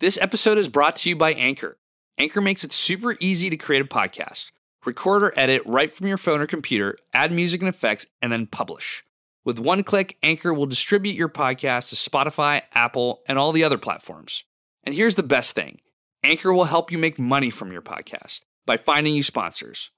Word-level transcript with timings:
This 0.00 0.16
episode 0.18 0.56
is 0.56 0.70
brought 0.70 0.96
to 0.96 1.10
you 1.10 1.16
by 1.16 1.34
Anchor. 1.34 1.76
Anchor 2.16 2.40
makes 2.40 2.64
it 2.64 2.72
super 2.72 3.18
easy 3.20 3.50
to 3.50 3.58
create 3.58 3.82
a 3.82 3.84
podcast. 3.84 4.50
Record 4.86 5.22
or 5.22 5.38
edit 5.38 5.60
right 5.66 5.92
from 5.92 6.06
your 6.06 6.16
phone 6.16 6.40
or 6.40 6.46
computer, 6.46 6.96
add 7.12 7.30
music 7.30 7.60
and 7.60 7.68
effects, 7.68 8.06
and 8.22 8.32
then 8.32 8.46
publish. 8.46 9.04
With 9.44 9.58
one 9.58 9.82
click, 9.82 10.16
Anchor 10.22 10.54
will 10.54 10.64
distribute 10.64 11.16
your 11.16 11.28
podcast 11.28 11.90
to 11.90 11.96
Spotify, 11.96 12.62
Apple, 12.72 13.20
and 13.28 13.38
all 13.38 13.52
the 13.52 13.62
other 13.62 13.76
platforms. 13.76 14.44
And 14.84 14.94
here's 14.94 15.16
the 15.16 15.22
best 15.22 15.54
thing 15.54 15.80
Anchor 16.24 16.54
will 16.54 16.64
help 16.64 16.90
you 16.90 16.96
make 16.96 17.18
money 17.18 17.50
from 17.50 17.70
your 17.70 17.82
podcast 17.82 18.40
by 18.64 18.78
finding 18.78 19.14
you 19.14 19.22
sponsors. 19.22 19.90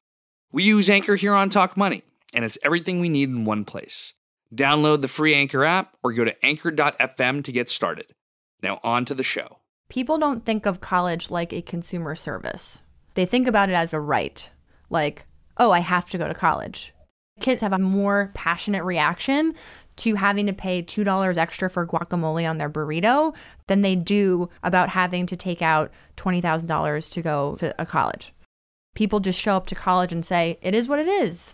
We 0.50 0.64
use 0.64 0.90
Anchor 0.90 1.14
here 1.14 1.32
on 1.32 1.48
Talk 1.48 1.76
Money, 1.76 2.02
and 2.34 2.44
it's 2.44 2.58
everything 2.64 2.98
we 2.98 3.08
need 3.08 3.28
in 3.28 3.44
one 3.44 3.64
place. 3.64 4.14
Download 4.52 5.00
the 5.00 5.06
free 5.06 5.36
Anchor 5.36 5.64
app 5.64 5.96
or 6.02 6.12
go 6.12 6.24
to 6.24 6.44
anchor.fm 6.44 7.44
to 7.44 7.52
get 7.52 7.68
started. 7.68 8.16
Now, 8.64 8.80
on 8.82 9.04
to 9.04 9.14
the 9.14 9.22
show. 9.22 9.58
People 9.92 10.16
don't 10.16 10.46
think 10.46 10.64
of 10.64 10.80
college 10.80 11.30
like 11.30 11.52
a 11.52 11.60
consumer 11.60 12.14
service, 12.14 12.80
they 13.12 13.26
think 13.26 13.46
about 13.46 13.68
it 13.68 13.74
as 13.74 13.92
a 13.92 14.00
right. 14.00 14.48
Like, 14.88 15.26
oh, 15.58 15.70
I 15.70 15.80
have 15.80 16.08
to 16.08 16.16
go 16.16 16.26
to 16.26 16.32
college. 16.32 16.94
Kids 17.40 17.60
have 17.60 17.74
a 17.74 17.78
more 17.78 18.30
passionate 18.32 18.84
reaction 18.84 19.54
to 19.96 20.14
having 20.14 20.46
to 20.46 20.54
pay 20.54 20.82
$2 20.82 21.36
extra 21.36 21.68
for 21.68 21.86
guacamole 21.86 22.48
on 22.48 22.56
their 22.56 22.70
burrito 22.70 23.34
than 23.66 23.82
they 23.82 23.94
do 23.94 24.48
about 24.62 24.88
having 24.88 25.26
to 25.26 25.36
take 25.36 25.60
out 25.60 25.90
$20,000 26.16 27.12
to 27.12 27.20
go 27.20 27.56
to 27.56 27.74
a 27.78 27.84
college. 27.84 28.32
People 28.94 29.20
just 29.20 29.38
show 29.38 29.52
up 29.52 29.66
to 29.66 29.74
college 29.74 30.10
and 30.10 30.24
say, 30.24 30.58
it 30.62 30.74
is 30.74 30.88
what 30.88 31.00
it 31.00 31.08
is. 31.08 31.52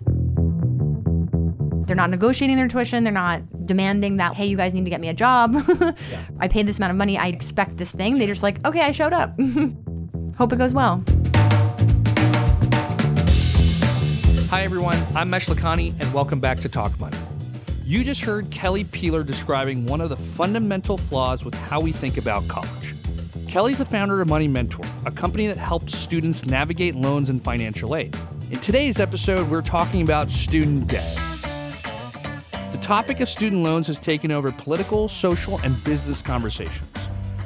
They're 1.88 1.96
not 1.96 2.10
negotiating 2.10 2.54
their 2.54 2.68
tuition. 2.68 3.02
They're 3.02 3.12
not 3.12 3.42
demanding 3.68 4.16
that, 4.16 4.34
hey, 4.34 4.46
you 4.46 4.56
guys 4.56 4.74
need 4.74 4.84
to 4.84 4.90
get 4.90 5.00
me 5.00 5.08
a 5.08 5.14
job. 5.14 5.54
yeah. 6.10 6.24
I 6.40 6.48
paid 6.48 6.66
this 6.66 6.78
amount 6.78 6.90
of 6.90 6.96
money. 6.96 7.16
I 7.16 7.28
expect 7.28 7.76
this 7.76 7.92
thing. 7.92 8.18
They're 8.18 8.26
just 8.26 8.42
like, 8.42 8.64
okay, 8.66 8.80
I 8.80 8.90
showed 8.90 9.12
up. 9.12 9.38
Hope 10.36 10.52
it 10.52 10.58
goes 10.58 10.74
well. 10.74 11.04
Hi, 14.50 14.62
everyone. 14.62 14.98
I'm 15.14 15.30
Mesh 15.30 15.46
Lakhani, 15.46 15.94
and 16.00 16.12
welcome 16.12 16.40
back 16.40 16.58
to 16.60 16.68
Talk 16.68 16.98
Money. 16.98 17.18
You 17.84 18.02
just 18.02 18.22
heard 18.22 18.50
Kelly 18.50 18.84
Peeler 18.84 19.22
describing 19.22 19.86
one 19.86 20.00
of 20.00 20.08
the 20.08 20.16
fundamental 20.16 20.98
flaws 20.98 21.44
with 21.44 21.54
how 21.54 21.80
we 21.80 21.92
think 21.92 22.16
about 22.16 22.48
college. 22.48 22.94
Kelly's 23.46 23.78
the 23.78 23.84
founder 23.84 24.20
of 24.20 24.28
Money 24.28 24.48
Mentor, 24.48 24.84
a 25.06 25.10
company 25.10 25.46
that 25.46 25.56
helps 25.56 25.96
students 25.96 26.44
navigate 26.46 26.94
loans 26.94 27.30
and 27.30 27.42
financial 27.42 27.94
aid. 27.94 28.16
In 28.50 28.60
today's 28.60 29.00
episode, 29.00 29.48
we're 29.50 29.62
talking 29.62 30.02
about 30.02 30.30
student 30.30 30.86
debt. 30.86 31.37
The 32.88 32.94
topic 32.94 33.20
of 33.20 33.28
student 33.28 33.62
loans 33.62 33.86
has 33.88 34.00
taken 34.00 34.30
over 34.30 34.50
political, 34.50 35.08
social, 35.08 35.58
and 35.58 35.84
business 35.84 36.22
conversations. 36.22 36.88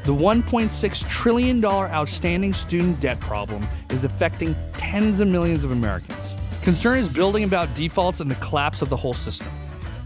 The 0.04 0.14
$1.6 0.14 1.08
trillion 1.08 1.64
outstanding 1.64 2.52
student 2.52 3.00
debt 3.00 3.18
problem 3.18 3.66
is 3.90 4.04
affecting 4.04 4.54
tens 4.76 5.18
of 5.18 5.26
millions 5.26 5.64
of 5.64 5.72
Americans. 5.72 6.32
Concern 6.62 6.98
is 6.98 7.08
building 7.08 7.42
about 7.42 7.74
defaults 7.74 8.20
and 8.20 8.30
the 8.30 8.36
collapse 8.36 8.82
of 8.82 8.88
the 8.88 8.96
whole 8.96 9.14
system. 9.14 9.48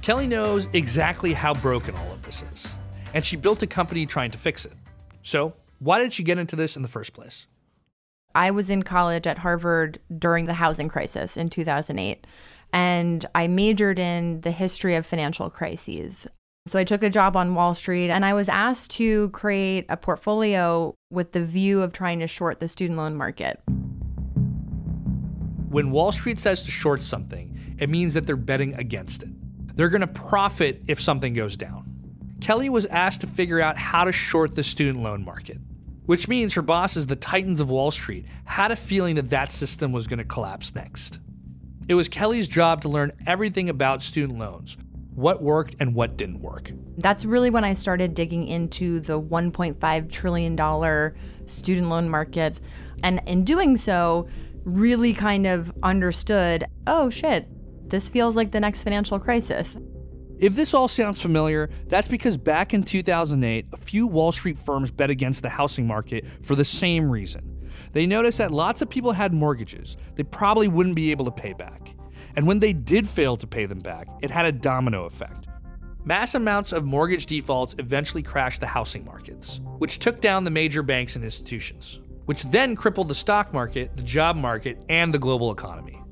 Kelly 0.01 0.27
knows 0.27 0.71
exactly 0.73 1.35
how 1.35 1.53
broken 1.53 1.95
all 1.95 2.13
of 2.13 2.23
this 2.23 2.43
is, 2.55 2.73
and 3.13 3.23
she 3.23 3.37
built 3.37 3.63
a 3.63 3.67
company 3.67 4.07
trying 4.07 4.31
to 4.31 4.39
fix 4.39 4.65
it. 4.65 4.73
So, 5.23 5.53
why 5.81 5.99
did 5.99 6.15
she 6.15 6.23
get 6.23 6.39
into 6.39 6.57
this 6.57 6.77
in 6.77 6.83
the 6.83 6.89
first 6.89 7.13
place? 7.13 7.47
I 8.35 8.53
was 8.53 8.71
in 8.71 8.85
college 8.85 9.27
at 9.27 9.37
Harvard 9.37 9.99
during 10.19 10.47
the 10.47 10.55
housing 10.55 10.89
crisis 10.89 11.37
in 11.37 11.51
2008, 11.51 12.27
and 12.77 13.25
I 13.35 13.49
majored 13.49 13.99
in 13.99 14.43
the 14.43 14.51
history 14.51 14.97
of 14.97 15.07
financial 15.07 15.49
crises. 15.49 16.27
So 16.67 16.79
I 16.79 16.85
took 16.85 17.03
a 17.03 17.09
job 17.09 17.35
on 17.35 17.55
Wall 17.55 17.75
Street 17.75 18.11
and 18.11 18.23
I 18.23 18.35
was 18.35 18.51
asked 18.51 18.91
to 18.93 19.31
create 19.31 19.87
a 19.89 19.97
portfolio 19.97 20.95
with 21.11 21.33
the 21.33 21.43
view 21.43 21.81
of 21.81 21.95
trying 21.95 22.21
to 22.21 22.27
short 22.27 22.61
the 22.61 22.69
student 22.69 22.99
loan 22.99 23.17
market. 23.17 23.63
When 25.71 25.91
Wall 25.91 26.13
Street 26.13 26.39
says 26.39 26.65
to 26.65 26.71
short 26.71 27.01
something, 27.01 27.77
it 27.79 27.89
means 27.89 28.13
that 28.13 28.27
they're 28.27 28.37
betting 28.37 28.75
against 28.75 29.23
it. 29.23 29.31
They're 29.75 29.89
going 29.89 30.03
to 30.03 30.07
profit 30.07 30.83
if 30.87 31.01
something 31.01 31.33
goes 31.33 31.57
down. 31.57 31.95
Kelly 32.43 32.69
was 32.69 32.85
asked 32.87 33.23
to 33.23 33.27
figure 33.27 33.59
out 33.59 33.79
how 33.79 34.05
to 34.05 34.13
short 34.13 34.55
the 34.55 34.63
student 34.63 35.03
loan 35.03 35.25
market, 35.25 35.57
which 36.05 36.29
means 36.29 36.53
her 36.53 36.63
bosses, 36.63 37.07
the 37.07 37.17
titans 37.17 37.61
of 37.61 37.71
Wall 37.71 37.91
Street, 37.91 38.27
had 38.45 38.71
a 38.71 38.77
feeling 38.77 39.15
that 39.15 39.31
that 39.31 39.51
system 39.51 39.93
was 39.93 40.07
going 40.07 40.19
to 40.19 40.25
collapse 40.25 40.75
next. 40.75 41.21
It 41.89 41.95
was 41.95 42.09
Kelly's 42.09 42.49
job 42.49 42.83
to 42.83 42.89
learn 42.89 43.13
everything 43.29 43.69
about 43.69 44.03
student 44.03 44.41
loans, 44.41 44.77
what 45.15 45.41
worked 45.41 45.77
and 45.79 45.95
what 45.95 46.17
didn't 46.17 46.41
work. 46.41 46.73
That's 46.99 47.25
really 47.25 47.49
when 47.49 47.63
I 47.63 47.75
started 47.75 48.13
digging 48.13 48.49
into 48.49 48.99
the 48.99 49.21
$1.5 49.21 50.11
trillion 50.11 51.47
student 51.47 51.89
loan 51.89 52.09
market. 52.09 52.59
And 53.05 53.23
in 53.27 53.45
doing 53.45 53.77
so, 53.77 54.29
really 54.65 55.15
kind 55.15 55.47
of 55.47 55.73
understood 55.85 56.67
oh 56.89 57.09
shit, 57.09 57.47
this 57.89 58.09
feels 58.09 58.35
like 58.35 58.51
the 58.51 58.59
next 58.59 58.83
financial 58.83 59.21
crisis. 59.21 59.79
If 60.41 60.57
this 60.57 60.75
all 60.75 60.89
sounds 60.89 61.23
familiar, 61.23 61.71
that's 61.87 62.09
because 62.09 62.37
back 62.37 62.75
in 62.75 62.83
2008, 62.83 63.67
a 63.73 63.77
few 63.77 64.09
Wall 64.09 64.33
Street 64.33 64.59
firms 64.59 64.91
bet 64.91 65.09
against 65.09 65.43
the 65.43 65.49
housing 65.49 65.87
market 65.87 66.27
for 66.43 66.57
the 66.57 66.65
same 66.65 67.09
reason. 67.09 67.56
They 67.93 68.07
noticed 68.07 68.39
that 68.39 68.53
lots 68.53 68.83
of 68.83 68.91
people 68.91 69.13
had 69.13 69.33
mortgages 69.33 69.97
they 70.15 70.23
probably 70.23 70.69
wouldn't 70.69 70.97
be 70.97 71.11
able 71.11 71.25
to 71.27 71.31
pay 71.31 71.53
back. 71.53 71.95
And 72.35 72.47
when 72.47 72.61
they 72.61 72.73
did 72.73 73.09
fail 73.09 73.37
to 73.37 73.47
pay 73.47 73.67
them 73.67 73.81
back, 73.81 74.09
it 74.23 74.31
had 74.31 74.47
a 74.47 74.53
domino 74.53 75.05
effect. 75.05 75.47
Mass 76.05 76.35
amounts 76.35 76.73
of 76.73 76.85
mortgage 76.85 77.27
defaults 77.27 77.75
eventually 77.79 78.23
crashed 78.23 78.61
the 78.61 78.67
housing 78.67 79.05
markets, 79.05 79.61
which 79.79 79.99
took 79.99 80.21
down 80.21 80.45
the 80.45 80.51
major 80.51 80.83
banks 80.83 81.17
and 81.17 81.25
institutions 81.25 82.01
which 82.27 82.43
then 82.45 82.77
crippled 82.77 83.09
the 83.09 83.15
stock 83.15 83.53
market, 83.53 83.97
the 83.97 84.03
job 84.03 84.37
market, 84.37 84.85
and 84.89 85.15
the 85.15 85.19
global 85.19 85.51
economy. 85.51 86.03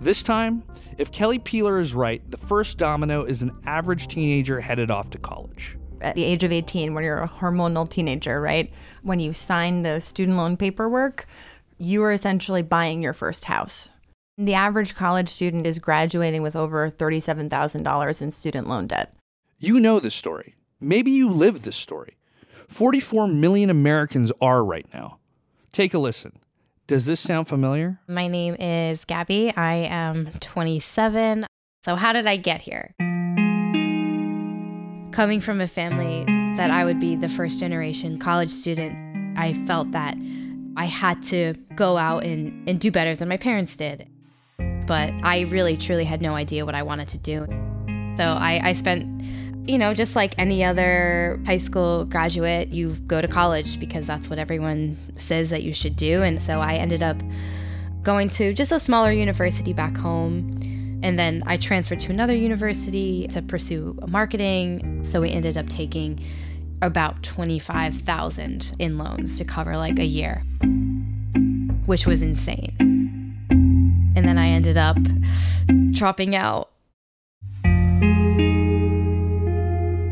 This 0.00 0.22
time, 0.22 0.64
if 0.98 1.12
Kelly 1.12 1.38
Peeler 1.38 1.78
is 1.78 1.94
right, 1.94 2.26
the 2.30 2.36
first 2.36 2.78
domino 2.78 3.24
is 3.24 3.42
an 3.42 3.52
average 3.64 4.08
teenager 4.08 4.60
headed 4.60 4.90
off 4.90 5.10
to 5.10 5.18
college. 5.18 5.78
At 6.04 6.16
the 6.16 6.24
age 6.24 6.44
of 6.44 6.52
18, 6.52 6.92
when 6.92 7.02
you're 7.02 7.22
a 7.22 7.28
hormonal 7.28 7.88
teenager, 7.88 8.38
right? 8.38 8.70
When 9.02 9.20
you 9.20 9.32
sign 9.32 9.82
the 9.82 10.00
student 10.00 10.36
loan 10.36 10.58
paperwork, 10.58 11.26
you 11.78 12.04
are 12.04 12.12
essentially 12.12 12.60
buying 12.60 13.02
your 13.02 13.14
first 13.14 13.46
house. 13.46 13.88
The 14.36 14.52
average 14.52 14.94
college 14.94 15.30
student 15.30 15.66
is 15.66 15.78
graduating 15.78 16.42
with 16.42 16.56
over 16.56 16.90
$37,000 16.90 18.20
in 18.20 18.32
student 18.32 18.68
loan 18.68 18.86
debt. 18.86 19.16
You 19.58 19.80
know 19.80 19.98
this 19.98 20.14
story. 20.14 20.56
Maybe 20.78 21.10
you 21.10 21.30
live 21.30 21.62
this 21.62 21.76
story. 21.76 22.18
44 22.68 23.28
million 23.28 23.70
Americans 23.70 24.30
are 24.42 24.62
right 24.62 24.86
now. 24.92 25.18
Take 25.72 25.94
a 25.94 25.98
listen. 25.98 26.38
Does 26.86 27.06
this 27.06 27.20
sound 27.20 27.48
familiar? 27.48 27.98
My 28.08 28.28
name 28.28 28.56
is 28.56 29.06
Gabby. 29.06 29.54
I 29.56 29.74
am 29.74 30.26
27. 30.40 31.46
So, 31.86 31.96
how 31.96 32.12
did 32.12 32.26
I 32.26 32.36
get 32.36 32.60
here? 32.60 32.94
Coming 35.14 35.40
from 35.40 35.60
a 35.60 35.68
family 35.68 36.24
that 36.56 36.72
I 36.72 36.84
would 36.84 36.98
be 36.98 37.14
the 37.14 37.28
first 37.28 37.60
generation 37.60 38.18
college 38.18 38.50
student, 38.50 39.38
I 39.38 39.54
felt 39.64 39.92
that 39.92 40.16
I 40.76 40.86
had 40.86 41.22
to 41.26 41.54
go 41.76 41.96
out 41.96 42.24
and, 42.24 42.68
and 42.68 42.80
do 42.80 42.90
better 42.90 43.14
than 43.14 43.28
my 43.28 43.36
parents 43.36 43.76
did. 43.76 44.08
But 44.88 45.12
I 45.22 45.42
really, 45.42 45.76
truly 45.76 46.04
had 46.04 46.20
no 46.20 46.34
idea 46.34 46.66
what 46.66 46.74
I 46.74 46.82
wanted 46.82 47.06
to 47.10 47.18
do. 47.18 47.46
So, 48.16 48.24
I, 48.24 48.60
I 48.64 48.72
spent 48.72 49.22
you 49.68 49.78
know, 49.78 49.94
just 49.94 50.16
like 50.16 50.34
any 50.36 50.64
other 50.64 51.40
high 51.46 51.58
school 51.58 52.06
graduate, 52.06 52.70
you 52.70 52.96
go 53.06 53.20
to 53.20 53.28
college 53.28 53.78
because 53.78 54.06
that's 54.06 54.28
what 54.28 54.40
everyone 54.40 54.98
says 55.16 55.48
that 55.50 55.62
you 55.62 55.72
should 55.72 55.94
do. 55.94 56.24
And 56.24 56.42
so 56.42 56.60
I 56.60 56.74
ended 56.74 57.04
up 57.04 57.22
going 58.02 58.30
to 58.30 58.52
just 58.52 58.72
a 58.72 58.80
smaller 58.80 59.12
university 59.12 59.72
back 59.72 59.96
home. 59.96 60.60
And 61.04 61.18
then 61.18 61.42
I 61.46 61.58
transferred 61.58 62.00
to 62.00 62.10
another 62.10 62.34
university 62.34 63.28
to 63.28 63.42
pursue 63.42 63.94
marketing. 64.08 65.04
So 65.04 65.20
we 65.20 65.30
ended 65.30 65.58
up 65.58 65.68
taking 65.68 66.18
about 66.80 67.22
25,000 67.22 68.74
in 68.78 68.96
loans 68.96 69.36
to 69.36 69.44
cover 69.44 69.76
like 69.76 69.98
a 69.98 70.04
year, 70.06 70.42
which 71.84 72.06
was 72.06 72.22
insane. 72.22 72.74
And 74.16 74.26
then 74.26 74.38
I 74.38 74.48
ended 74.48 74.78
up 74.78 74.96
dropping 75.90 76.34
out 76.34 76.70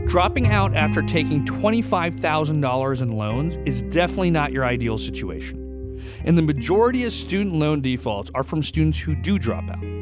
Dropping 0.06 0.48
out 0.48 0.76
after 0.76 1.00
taking 1.00 1.42
$25,000 1.46 3.00
in 3.00 3.12
loans 3.12 3.56
is 3.64 3.80
definitely 3.80 4.30
not 4.30 4.52
your 4.52 4.66
ideal 4.66 4.98
situation. 4.98 6.02
And 6.26 6.36
the 6.36 6.42
majority 6.42 7.06
of 7.06 7.14
student 7.14 7.54
loan 7.54 7.80
defaults 7.80 8.30
are 8.34 8.42
from 8.42 8.62
students 8.62 8.98
who 8.98 9.14
do 9.14 9.38
drop 9.38 9.70
out. 9.70 10.01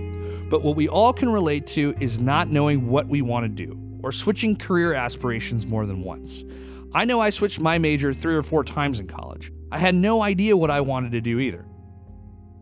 But 0.50 0.62
what 0.62 0.76
we 0.76 0.88
all 0.88 1.14
can 1.14 1.30
relate 1.30 1.66
to 1.68 1.94
is 2.00 2.20
not 2.20 2.50
knowing 2.50 2.88
what 2.88 3.08
we 3.08 3.22
want 3.22 3.44
to 3.44 3.66
do 3.66 3.80
or 4.02 4.12
switching 4.12 4.56
career 4.56 4.92
aspirations 4.92 5.66
more 5.66 5.86
than 5.86 6.02
once. 6.02 6.44
I 6.92 7.06
know 7.06 7.20
I 7.20 7.30
switched 7.30 7.60
my 7.60 7.78
major 7.78 8.12
three 8.12 8.34
or 8.34 8.42
four 8.42 8.62
times 8.62 9.00
in 9.00 9.06
college. 9.06 9.50
I 9.72 9.78
had 9.78 9.94
no 9.94 10.22
idea 10.22 10.56
what 10.56 10.70
I 10.70 10.82
wanted 10.82 11.12
to 11.12 11.22
do 11.22 11.38
either. 11.38 11.64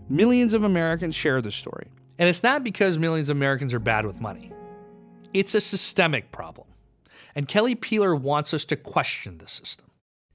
Millions 0.08 0.54
of 0.54 0.62
Americans 0.62 1.16
share 1.16 1.42
this 1.42 1.56
story. 1.56 1.88
And 2.18 2.28
it's 2.28 2.44
not 2.44 2.62
because 2.62 2.98
millions 2.98 3.28
of 3.28 3.36
Americans 3.36 3.74
are 3.74 3.80
bad 3.80 4.06
with 4.06 4.20
money, 4.20 4.52
it's 5.32 5.56
a 5.56 5.60
systemic 5.60 6.30
problem 6.30 6.68
and 7.38 7.46
Kelly 7.46 7.76
Peeler 7.76 8.16
wants 8.16 8.52
us 8.52 8.64
to 8.64 8.74
question 8.74 9.38
the 9.38 9.46
system. 9.46 9.86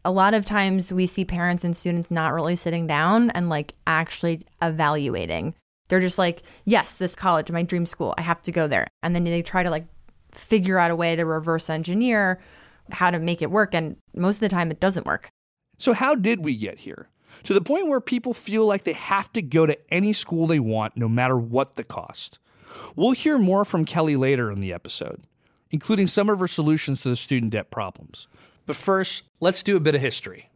a 0.05 0.11
lot 0.11 0.33
of 0.33 0.43
times 0.43 0.91
we 0.91 1.05
see 1.05 1.25
parents 1.25 1.63
and 1.63 1.75
students 1.75 2.11
not 2.11 2.33
really 2.33 2.55
sitting 2.55 2.87
down 2.87 3.29
and 3.31 3.49
like 3.49 3.73
actually 3.87 4.41
evaluating. 4.61 5.53
They're 5.87 5.99
just 5.99 6.17
like, 6.17 6.43
yes, 6.65 6.95
this 6.95 7.15
college, 7.15 7.51
my 7.51 7.63
dream 7.63 7.85
school, 7.85 8.13
I 8.17 8.21
have 8.21 8.41
to 8.43 8.51
go 8.51 8.67
there. 8.67 8.87
And 9.01 9.15
then 9.15 9.23
they 9.23 9.41
try 9.41 9.63
to 9.63 9.69
like 9.69 9.85
figure 10.31 10.79
out 10.79 10.91
a 10.91 10.95
way 10.95 11.15
to 11.15 11.25
reverse 11.25 11.69
engineer 11.69 12.39
how 12.91 13.11
to 13.11 13.19
make 13.19 13.41
it 13.41 13.51
work. 13.51 13.73
And 13.73 13.97
most 14.15 14.37
of 14.37 14.41
the 14.41 14.49
time, 14.49 14.71
it 14.71 14.79
doesn't 14.79 15.05
work. 15.05 15.29
So, 15.77 15.93
how 15.93 16.15
did 16.15 16.43
we 16.43 16.55
get 16.55 16.79
here? 16.79 17.09
To 17.43 17.53
the 17.53 17.61
point 17.61 17.87
where 17.87 17.99
people 17.99 18.33
feel 18.33 18.65
like 18.65 18.83
they 18.83 18.93
have 18.93 19.31
to 19.33 19.41
go 19.41 19.65
to 19.65 19.77
any 19.91 20.13
school 20.13 20.47
they 20.47 20.59
want, 20.59 20.95
no 20.95 21.09
matter 21.09 21.37
what 21.37 21.75
the 21.75 21.83
cost. 21.83 22.39
We'll 22.95 23.11
hear 23.11 23.37
more 23.37 23.65
from 23.65 23.85
Kelly 23.85 24.15
later 24.15 24.51
in 24.51 24.61
the 24.61 24.73
episode, 24.73 25.23
including 25.71 26.07
some 26.07 26.29
of 26.29 26.39
her 26.39 26.47
solutions 26.47 27.01
to 27.01 27.09
the 27.09 27.15
student 27.15 27.51
debt 27.51 27.71
problems. 27.71 28.27
But 28.65 28.75
first, 28.75 29.23
let's 29.39 29.63
do 29.63 29.75
a 29.75 29.81
bit 29.81 29.95
of 29.95 30.01
history. 30.01 30.49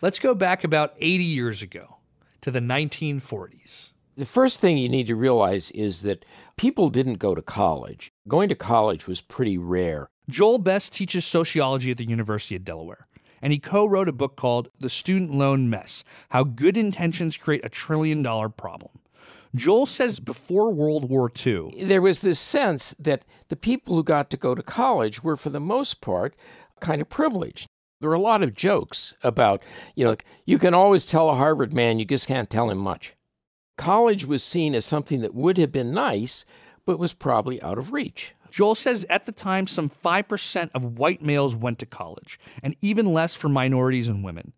Let's 0.00 0.18
go 0.18 0.34
back 0.34 0.64
about 0.64 0.94
80 0.98 1.24
years 1.24 1.62
ago 1.62 1.98
to 2.40 2.50
the 2.50 2.60
1940s. 2.60 3.92
The 4.20 4.26
first 4.26 4.60
thing 4.60 4.76
you 4.76 4.90
need 4.90 5.06
to 5.06 5.16
realize 5.16 5.70
is 5.70 6.02
that 6.02 6.26
people 6.58 6.90
didn't 6.90 7.14
go 7.14 7.34
to 7.34 7.40
college. 7.40 8.12
Going 8.28 8.50
to 8.50 8.54
college 8.54 9.06
was 9.06 9.22
pretty 9.22 9.56
rare. 9.56 10.10
Joel 10.28 10.58
Best 10.58 10.92
teaches 10.92 11.24
sociology 11.24 11.90
at 11.90 11.96
the 11.96 12.04
University 12.04 12.54
of 12.54 12.62
Delaware, 12.62 13.06
and 13.40 13.50
he 13.50 13.58
co 13.58 13.86
wrote 13.86 14.10
a 14.10 14.12
book 14.12 14.36
called 14.36 14.68
The 14.78 14.90
Student 14.90 15.32
Loan 15.32 15.70
Mess 15.70 16.04
How 16.28 16.44
Good 16.44 16.76
Intentions 16.76 17.38
Create 17.38 17.64
a 17.64 17.70
Trillion 17.70 18.22
Dollar 18.22 18.50
Problem. 18.50 18.90
Joel 19.54 19.86
says 19.86 20.20
before 20.20 20.70
World 20.70 21.08
War 21.08 21.32
II, 21.34 21.82
there 21.82 22.02
was 22.02 22.20
this 22.20 22.38
sense 22.38 22.94
that 22.98 23.24
the 23.48 23.56
people 23.56 23.96
who 23.96 24.04
got 24.04 24.28
to 24.28 24.36
go 24.36 24.54
to 24.54 24.62
college 24.62 25.24
were, 25.24 25.38
for 25.38 25.48
the 25.48 25.60
most 25.60 26.02
part, 26.02 26.36
kind 26.80 27.00
of 27.00 27.08
privileged. 27.08 27.68
There 28.02 28.10
are 28.10 28.14
a 28.14 28.18
lot 28.18 28.42
of 28.42 28.52
jokes 28.52 29.14
about, 29.22 29.62
you 29.94 30.04
know, 30.04 30.10
like, 30.10 30.26
you 30.44 30.58
can 30.58 30.74
always 30.74 31.06
tell 31.06 31.30
a 31.30 31.36
Harvard 31.36 31.72
man, 31.72 31.98
you 31.98 32.04
just 32.04 32.26
can't 32.26 32.50
tell 32.50 32.68
him 32.68 32.76
much. 32.76 33.14
College 33.80 34.26
was 34.26 34.42
seen 34.42 34.74
as 34.74 34.84
something 34.84 35.20
that 35.20 35.34
would 35.34 35.56
have 35.56 35.72
been 35.72 35.94
nice, 35.94 36.44
but 36.84 36.98
was 36.98 37.14
probably 37.14 37.62
out 37.62 37.78
of 37.78 37.92
reach. 37.92 38.34
Joel 38.50 38.74
says 38.74 39.06
at 39.08 39.26
the 39.26 39.32
time, 39.32 39.66
some 39.66 39.88
5% 39.88 40.70
of 40.74 40.98
white 40.98 41.22
males 41.22 41.56
went 41.56 41.78
to 41.78 41.86
college, 41.86 42.38
and 42.62 42.76
even 42.80 43.14
less 43.14 43.34
for 43.34 43.48
minorities 43.48 44.08
and 44.08 44.22
women. 44.22 44.52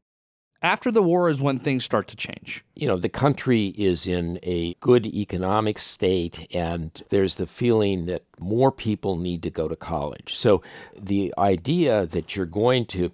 After 0.62 0.90
the 0.90 1.02
war 1.02 1.28
is 1.28 1.42
when 1.42 1.58
things 1.58 1.84
start 1.84 2.06
to 2.08 2.16
change. 2.16 2.64
You 2.76 2.86
know, 2.86 2.96
the 2.96 3.08
country 3.08 3.74
is 3.76 4.06
in 4.06 4.38
a 4.44 4.74
good 4.74 5.06
economic 5.06 5.78
state, 5.78 6.46
and 6.54 6.90
there's 7.10 7.34
the 7.34 7.48
feeling 7.48 8.06
that 8.06 8.22
more 8.38 8.70
people 8.70 9.16
need 9.16 9.42
to 9.42 9.50
go 9.50 9.66
to 9.68 9.76
college. 9.76 10.34
So 10.36 10.62
the 10.96 11.34
idea 11.36 12.06
that 12.06 12.36
you're 12.36 12.46
going 12.46 12.86
to 12.86 13.10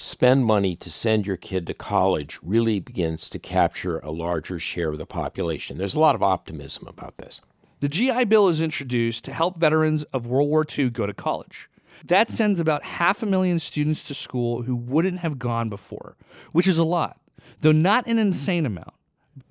spend 0.00 0.46
money 0.46 0.74
to 0.74 0.90
send 0.90 1.26
your 1.26 1.36
kid 1.36 1.66
to 1.66 1.74
college 1.74 2.38
really 2.42 2.80
begins 2.80 3.28
to 3.28 3.38
capture 3.38 3.98
a 3.98 4.10
larger 4.10 4.58
share 4.58 4.88
of 4.88 4.98
the 4.98 5.04
population. 5.04 5.76
There's 5.76 5.94
a 5.94 6.00
lot 6.00 6.14
of 6.14 6.22
optimism 6.22 6.88
about 6.88 7.18
this. 7.18 7.42
The 7.80 7.88
GI 7.88 8.24
Bill 8.24 8.48
is 8.48 8.62
introduced 8.62 9.24
to 9.26 9.32
help 9.32 9.56
veterans 9.56 10.04
of 10.04 10.26
World 10.26 10.48
War 10.48 10.66
II 10.66 10.90
go 10.90 11.06
to 11.06 11.12
college. 11.12 11.68
That 12.04 12.30
sends 12.30 12.60
about 12.60 12.82
half 12.82 13.22
a 13.22 13.26
million 13.26 13.58
students 13.58 14.02
to 14.04 14.14
school 14.14 14.62
who 14.62 14.74
wouldn't 14.74 15.18
have 15.18 15.38
gone 15.38 15.68
before, 15.68 16.16
which 16.52 16.66
is 16.66 16.78
a 16.78 16.84
lot, 16.84 17.20
though 17.60 17.72
not 17.72 18.06
an 18.06 18.18
insane 18.18 18.64
amount. 18.64 18.94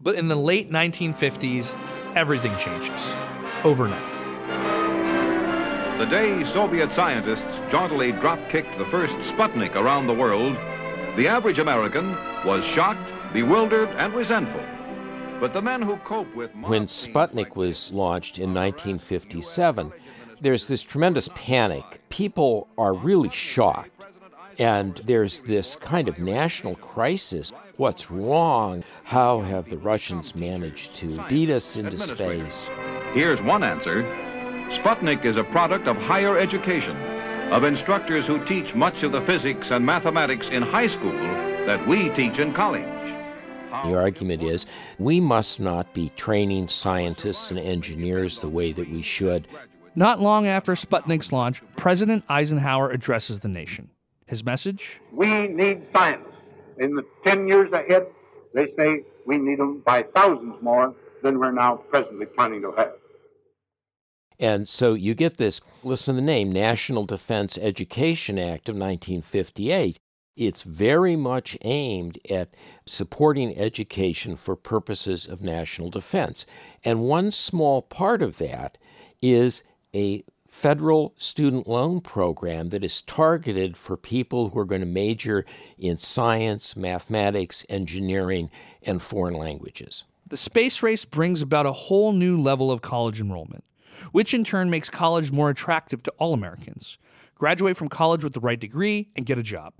But 0.01 0.15
in 0.15 0.29
the 0.29 0.35
late 0.35 0.71
1950s, 0.71 1.77
everything 2.15 2.57
changes 2.57 3.13
overnight. 3.63 4.18
The 5.99 6.05
day 6.05 6.45
Soviet 6.45 6.93
scientists 6.93 7.59
jauntily 7.69 8.13
drop 8.13 8.39
kicked 8.47 8.77
the 8.77 8.85
first 8.85 9.17
Sputnik 9.17 9.75
around 9.75 10.07
the 10.07 10.13
world, 10.13 10.55
the 11.17 11.27
average 11.27 11.59
American 11.59 12.11
was 12.45 12.63
shocked, 12.63 13.11
bewildered, 13.33 13.89
and 13.89 14.13
resentful. 14.13 14.61
But 15.41 15.51
the 15.51 15.61
men 15.61 15.81
who 15.81 15.97
cope 15.97 16.33
with. 16.33 16.55
When 16.55 16.85
Sputnik 16.85 17.57
was 17.57 17.91
launched 17.91 18.39
in 18.39 18.53
1957, 18.53 19.91
there's 20.39 20.67
this 20.67 20.83
tremendous 20.83 21.29
panic. 21.35 21.99
People 22.07 22.69
are 22.77 22.93
really 22.93 23.29
shocked. 23.29 24.05
And 24.57 25.01
there's 25.03 25.41
this 25.41 25.75
kind 25.75 26.07
of 26.07 26.17
national 26.17 26.75
crisis. 26.75 27.51
What's 27.75 28.09
wrong? 28.09 28.85
How 29.03 29.41
have 29.41 29.69
the 29.69 29.77
Russians 29.77 30.33
managed 30.33 30.95
to 30.95 31.21
beat 31.27 31.49
us 31.49 31.75
into 31.75 31.97
space? 31.97 32.67
Here's 33.13 33.41
one 33.41 33.63
answer 33.63 34.28
Sputnik 34.69 35.25
is 35.25 35.35
a 35.35 35.43
product 35.43 35.87
of 35.87 35.97
higher 35.97 36.37
education, 36.37 36.95
of 37.51 37.63
instructors 37.63 38.27
who 38.27 38.45
teach 38.45 38.75
much 38.75 39.01
of 39.01 39.11
the 39.11 39.21
physics 39.21 39.71
and 39.71 39.83
mathematics 39.83 40.49
in 40.49 40.61
high 40.61 40.85
school 40.85 41.17
that 41.65 41.87
we 41.87 42.09
teach 42.09 42.37
in 42.37 42.53
college. 42.53 42.85
The 43.71 43.97
argument 43.97 44.43
is 44.43 44.67
we 44.99 45.19
must 45.19 45.59
not 45.59 45.91
be 45.95 46.09
training 46.15 46.67
scientists 46.67 47.49
and 47.49 47.59
engineers 47.59 48.41
the 48.41 48.47
way 48.47 48.71
that 48.73 48.87
we 48.87 49.01
should. 49.01 49.47
Not 49.95 50.19
long 50.19 50.45
after 50.45 50.73
Sputnik's 50.73 51.31
launch, 51.31 51.63
President 51.75 52.23
Eisenhower 52.29 52.91
addresses 52.91 53.39
the 53.39 53.49
nation. 53.49 53.89
His 54.27 54.43
message? 54.43 55.01
We 55.11 55.47
need 55.47 55.81
science. 55.91 56.29
In 56.77 56.95
the 56.95 57.03
10 57.23 57.47
years 57.47 57.71
ahead, 57.71 58.05
they 58.53 58.67
say 58.77 59.01
we 59.25 59.37
need 59.37 59.57
them 59.57 59.79
by 59.79 60.03
thousands 60.03 60.61
more 60.61 60.93
than 61.23 61.39
we're 61.39 61.51
now 61.51 61.77
presently 61.89 62.27
planning 62.27 62.61
to 62.61 62.71
have. 62.73 62.93
And 64.39 64.69
so 64.69 64.93
you 64.93 65.13
get 65.13 65.37
this, 65.37 65.59
listen 65.83 66.15
to 66.15 66.21
the 66.21 66.25
name, 66.25 66.51
National 66.51 67.05
Defense 67.05 67.57
Education 67.57 68.39
Act 68.39 68.69
of 68.69 68.75
1958. 68.75 69.99
It's 70.37 70.61
very 70.61 71.17
much 71.17 71.57
aimed 71.63 72.17
at 72.29 72.53
supporting 72.85 73.57
education 73.57 74.37
for 74.37 74.55
purposes 74.55 75.27
of 75.27 75.41
national 75.41 75.89
defense. 75.89 76.45
And 76.85 77.01
one 77.01 77.31
small 77.31 77.81
part 77.81 78.21
of 78.21 78.37
that 78.37 78.77
is 79.21 79.63
a 79.93 80.23
federal 80.47 81.13
student 81.17 81.67
loan 81.67 82.01
program 82.01 82.69
that 82.69 82.83
is 82.83 83.01
targeted 83.01 83.77
for 83.77 83.95
people 83.95 84.49
who 84.49 84.59
are 84.59 84.65
going 84.65 84.81
to 84.81 84.87
major 84.87 85.45
in 85.77 85.97
science, 85.97 86.75
mathematics, 86.75 87.65
engineering, 87.69 88.49
and 88.81 89.01
foreign 89.01 89.35
languages. 89.35 90.05
The 90.27 90.37
space 90.37 90.81
race 90.81 91.05
brings 91.05 91.41
about 91.41 91.65
a 91.65 91.71
whole 91.71 92.13
new 92.13 92.39
level 92.39 92.71
of 92.71 92.81
college 92.81 93.19
enrollment, 93.19 93.63
which 94.11 94.33
in 94.33 94.43
turn 94.43 94.69
makes 94.69 94.89
college 94.89 95.31
more 95.31 95.49
attractive 95.49 96.03
to 96.03 96.11
all 96.17 96.33
Americans. 96.33 96.97
Graduate 97.35 97.77
from 97.77 97.89
college 97.89 98.23
with 98.23 98.33
the 98.33 98.39
right 98.39 98.59
degree 98.59 99.09
and 99.15 99.25
get 99.25 99.37
a 99.37 99.43
job. 99.43 99.73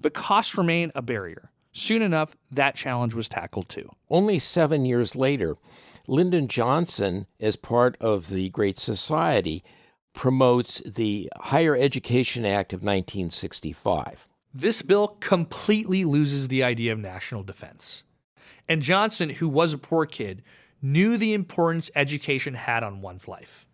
But 0.00 0.14
costs 0.14 0.56
remain 0.56 0.92
a 0.94 1.02
barrier. 1.02 1.50
Soon 1.72 2.02
enough, 2.02 2.36
that 2.52 2.76
challenge 2.76 3.14
was 3.14 3.28
tackled 3.28 3.68
too. 3.68 3.90
Only 4.08 4.38
seven 4.38 4.84
years 4.84 5.16
later, 5.16 5.56
Lyndon 6.06 6.46
Johnson, 6.46 7.26
as 7.40 7.56
part 7.56 7.96
of 8.00 8.28
the 8.28 8.48
Great 8.50 8.78
Society, 8.78 9.64
promotes 10.12 10.80
the 10.86 11.28
Higher 11.36 11.76
Education 11.76 12.46
Act 12.46 12.72
of 12.72 12.80
1965. 12.80 14.28
This 14.52 14.82
bill 14.82 15.08
completely 15.18 16.04
loses 16.04 16.46
the 16.46 16.62
idea 16.62 16.92
of 16.92 16.98
national 17.00 17.42
defense. 17.42 18.04
And 18.68 18.80
Johnson, 18.80 19.30
who 19.30 19.48
was 19.48 19.72
a 19.72 19.78
poor 19.78 20.06
kid, 20.06 20.42
knew 20.84 21.16
the 21.16 21.32
importance 21.32 21.90
education 21.96 22.52
had 22.52 22.82
on 22.82 23.00
one's 23.00 23.26
life. 23.26 23.66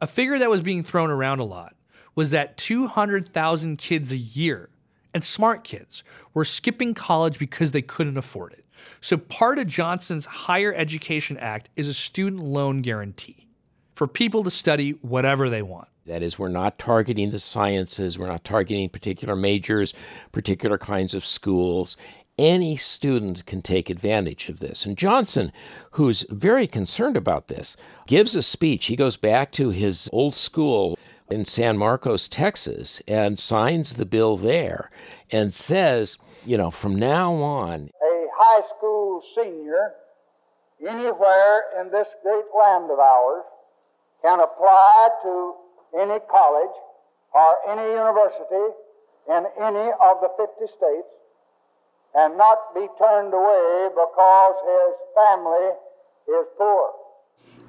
A 0.00 0.06
figure 0.06 0.38
that 0.38 0.48
was 0.48 0.62
being 0.62 0.84
thrown 0.84 1.10
around 1.10 1.40
a 1.40 1.44
lot 1.44 1.74
was 2.14 2.30
that 2.30 2.56
200,000 2.56 3.76
kids 3.76 4.12
a 4.12 4.16
year, 4.16 4.70
and 5.12 5.24
smart 5.24 5.64
kids, 5.64 6.04
were 6.32 6.44
skipping 6.44 6.94
college 6.94 7.40
because 7.40 7.72
they 7.72 7.82
couldn't 7.82 8.16
afford 8.16 8.52
it. 8.52 8.64
So, 9.00 9.16
part 9.16 9.58
of 9.58 9.66
Johnson's 9.66 10.26
Higher 10.26 10.72
Education 10.72 11.36
Act 11.38 11.70
is 11.74 11.88
a 11.88 11.94
student 11.94 12.42
loan 12.42 12.82
guarantee 12.82 13.48
for 13.94 14.06
people 14.06 14.44
to 14.44 14.50
study 14.50 14.92
whatever 15.02 15.50
they 15.50 15.62
want. 15.62 15.88
That 16.06 16.22
is, 16.22 16.38
we're 16.38 16.48
not 16.48 16.78
targeting 16.78 17.30
the 17.30 17.38
sciences, 17.38 18.18
we're 18.18 18.28
not 18.28 18.44
targeting 18.44 18.88
particular 18.90 19.34
majors, 19.34 19.94
particular 20.32 20.78
kinds 20.78 21.14
of 21.14 21.24
schools. 21.24 21.96
Any 22.36 22.76
student 22.76 23.46
can 23.46 23.62
take 23.62 23.88
advantage 23.88 24.48
of 24.48 24.58
this. 24.58 24.84
And 24.84 24.98
Johnson, 24.98 25.52
who's 25.92 26.26
very 26.28 26.66
concerned 26.66 27.16
about 27.16 27.46
this, 27.46 27.76
gives 28.08 28.34
a 28.34 28.42
speech. 28.42 28.86
He 28.86 28.96
goes 28.96 29.16
back 29.16 29.52
to 29.52 29.70
his 29.70 30.10
old 30.12 30.34
school 30.34 30.98
in 31.30 31.44
San 31.44 31.78
Marcos, 31.78 32.26
Texas, 32.26 33.00
and 33.06 33.38
signs 33.38 33.94
the 33.94 34.04
bill 34.04 34.36
there 34.36 34.90
and 35.30 35.54
says, 35.54 36.16
you 36.44 36.58
know, 36.58 36.72
from 36.72 36.96
now 36.96 37.32
on, 37.34 37.90
a 38.02 38.26
high 38.36 38.66
school 38.66 39.22
senior 39.36 39.92
anywhere 40.80 41.62
in 41.80 41.90
this 41.90 42.08
great 42.22 42.44
land 42.58 42.90
of 42.90 42.98
ours 42.98 43.44
can 44.22 44.40
apply 44.40 45.08
to 45.22 45.54
any 46.00 46.18
college 46.28 46.76
or 47.32 47.56
any 47.70 47.92
university 47.92 48.74
in 49.28 49.46
any 49.62 49.90
of 50.02 50.20
the 50.20 50.30
50 50.36 50.66
states 50.66 51.08
and 52.14 52.36
not 52.38 52.58
be 52.74 52.86
turned 52.98 53.34
away 53.34 53.88
because 53.90 54.54
his 54.64 54.94
family 55.14 55.70
is 56.28 56.46
poor. 56.56 56.90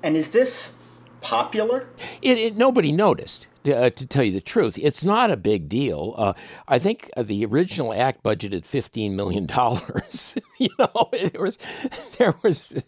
And 0.04 0.16
is 0.16 0.30
this 0.30 0.76
popular? 1.22 1.88
It, 2.22 2.38
it 2.38 2.58
nobody 2.58 2.92
noticed. 2.92 3.48
Uh, 3.66 3.90
to 3.90 4.06
tell 4.06 4.24
you 4.24 4.32
the 4.32 4.42
truth, 4.42 4.78
it's 4.80 5.04
not 5.04 5.32
a 5.32 5.36
big 5.36 5.68
deal. 5.68 6.14
Uh, 6.20 6.34
I 6.68 6.78
think 6.78 7.10
the 7.18 7.44
original 7.48 7.92
act 7.96 8.22
budgeted 8.22 8.64
fifteen 8.64 9.16
million 9.16 9.46
dollars. 9.58 10.36
you 10.60 10.70
know, 10.78 11.10
it 11.12 11.40
was 11.40 11.58
there 12.20 12.36
was 12.44 12.80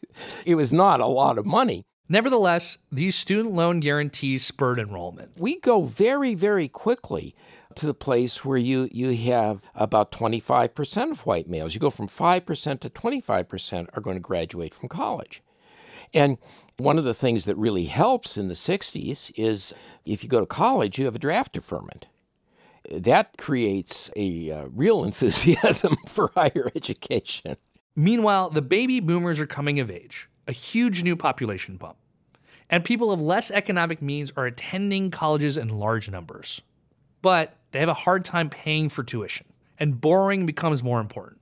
it 0.46 0.56
was 0.56 0.72
not 0.72 1.00
a 1.00 1.08
lot 1.08 1.40
of 1.40 1.46
money. 1.48 1.84
Nevertheless, 2.10 2.78
these 2.92 3.16
student 3.16 3.54
loan 3.54 3.80
guarantees 3.82 4.46
spurred 4.46 4.80
enrollment. 4.80 5.32
We 5.38 5.60
go 5.60 5.82
very, 5.82 6.36
very 6.36 6.70
quickly 6.70 7.36
to 7.78 7.86
the 7.86 7.94
place 7.94 8.44
where 8.44 8.58
you, 8.58 8.90
you 8.92 9.16
have 9.32 9.62
about 9.76 10.12
25% 10.12 11.12
of 11.12 11.26
white 11.26 11.50
males. 11.50 11.74
You 11.74 11.80
go 11.80 11.90
from 11.90 12.08
5% 12.08 12.80
to 12.80 12.90
25% 12.90 13.88
are 13.94 14.02
going 14.02 14.16
to 14.16 14.22
graduate 14.22 14.74
from 14.74 14.90
college. 14.90 15.42
And 16.14 16.38
one 16.78 16.98
of 16.98 17.04
the 17.04 17.14
things 17.14 17.46
that 17.46 17.56
really 17.56 17.86
helps 17.86 18.38
in 18.38 18.48
the 18.48 18.54
60s 18.54 19.32
is 19.36 19.74
if 20.06 20.24
you 20.24 20.30
go 20.30 20.40
to 20.40 20.46
college, 20.46 20.98
you 20.98 21.06
have 21.06 21.16
a 21.16 21.20
draft 21.20 21.54
deferment. 21.54 22.08
That 22.90 23.38
creates 23.38 24.10
a 24.16 24.52
uh, 24.52 24.68
real 24.74 25.04
enthusiasm 25.06 25.96
for 26.08 26.32
higher 26.36 26.72
education. 26.76 27.58
Meanwhile, 27.96 28.52
the 28.52 28.62
baby 28.62 29.00
boomers 29.00 29.40
are 29.40 29.48
coming 29.48 29.80
of 29.80 29.90
age, 29.90 30.30
a 30.48 30.52
huge 30.52 31.04
new 31.04 31.16
population 31.16 31.78
bump. 31.78 31.98
And 32.70 32.84
people 32.84 33.12
of 33.12 33.22
less 33.22 33.50
economic 33.50 34.02
means 34.02 34.32
are 34.36 34.46
attending 34.46 35.10
colleges 35.10 35.58
in 35.58 35.70
large 35.70 36.10
numbers. 36.10 36.62
But 37.22 37.56
they 37.78 37.82
have 37.82 37.90
a 37.90 37.94
hard 37.94 38.26
time 38.26 38.50
paying 38.50 38.90
for 38.90 39.04
tuition, 39.04 39.46
and 39.78 40.02
borrowing 40.02 40.48
becomes 40.48 40.82
more 40.82 41.00
important. 41.00 41.40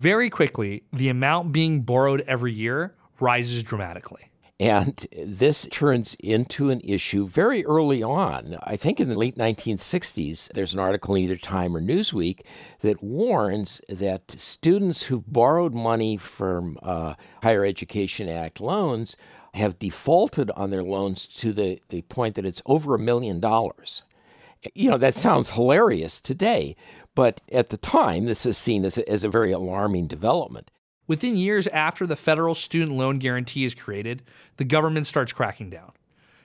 Very 0.00 0.28
quickly, 0.28 0.82
the 0.92 1.08
amount 1.08 1.50
being 1.50 1.80
borrowed 1.80 2.22
every 2.26 2.52
year 2.52 2.94
rises 3.18 3.62
dramatically. 3.62 4.30
And 4.60 5.06
this 5.16 5.66
turns 5.70 6.14
into 6.20 6.68
an 6.68 6.82
issue 6.84 7.26
very 7.26 7.64
early 7.64 8.02
on. 8.02 8.58
I 8.62 8.76
think 8.76 9.00
in 9.00 9.08
the 9.08 9.16
late 9.16 9.38
1960s, 9.38 10.52
there's 10.52 10.74
an 10.74 10.78
article 10.78 11.14
in 11.14 11.22
either 11.22 11.38
Time 11.38 11.74
or 11.74 11.80
Newsweek 11.80 12.40
that 12.80 13.02
warns 13.02 13.80
that 13.88 14.30
students 14.32 15.04
who've 15.04 15.26
borrowed 15.26 15.72
money 15.72 16.18
from 16.18 16.78
uh, 16.82 17.14
Higher 17.42 17.64
Education 17.64 18.28
Act 18.28 18.60
loans 18.60 19.16
have 19.54 19.78
defaulted 19.78 20.50
on 20.50 20.68
their 20.68 20.82
loans 20.82 21.26
to 21.28 21.54
the, 21.54 21.80
the 21.88 22.02
point 22.02 22.34
that 22.34 22.44
it's 22.44 22.60
over 22.66 22.94
a 22.94 22.98
million 22.98 23.40
dollars. 23.40 24.02
You 24.74 24.90
know, 24.90 24.98
that 24.98 25.14
sounds 25.14 25.50
hilarious 25.50 26.20
today, 26.20 26.76
but 27.14 27.40
at 27.50 27.70
the 27.70 27.76
time, 27.76 28.26
this 28.26 28.46
is 28.46 28.56
seen 28.56 28.84
as 28.84 28.96
a, 28.96 29.08
as 29.08 29.24
a 29.24 29.28
very 29.28 29.52
alarming 29.52 30.06
development. 30.06 30.70
Within 31.08 31.36
years 31.36 31.66
after 31.68 32.06
the 32.06 32.16
federal 32.16 32.54
student 32.54 32.96
loan 32.96 33.18
guarantee 33.18 33.64
is 33.64 33.74
created, 33.74 34.22
the 34.56 34.64
government 34.64 35.06
starts 35.06 35.32
cracking 35.32 35.68
down, 35.68 35.92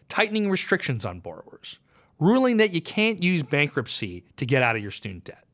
tightening 0.10 0.50
restrictions 0.50 1.06
on 1.06 1.20
borrowers, 1.20 1.80
ruling 2.20 2.58
that 2.58 2.72
you 2.74 2.82
can't 2.82 3.22
use 3.22 3.44
bankruptcy 3.44 4.26
to 4.36 4.46
get 4.46 4.64
out 4.64 4.76
of 4.76 4.82
your 4.82 4.92
student 4.92 5.24
debt. 5.26 5.46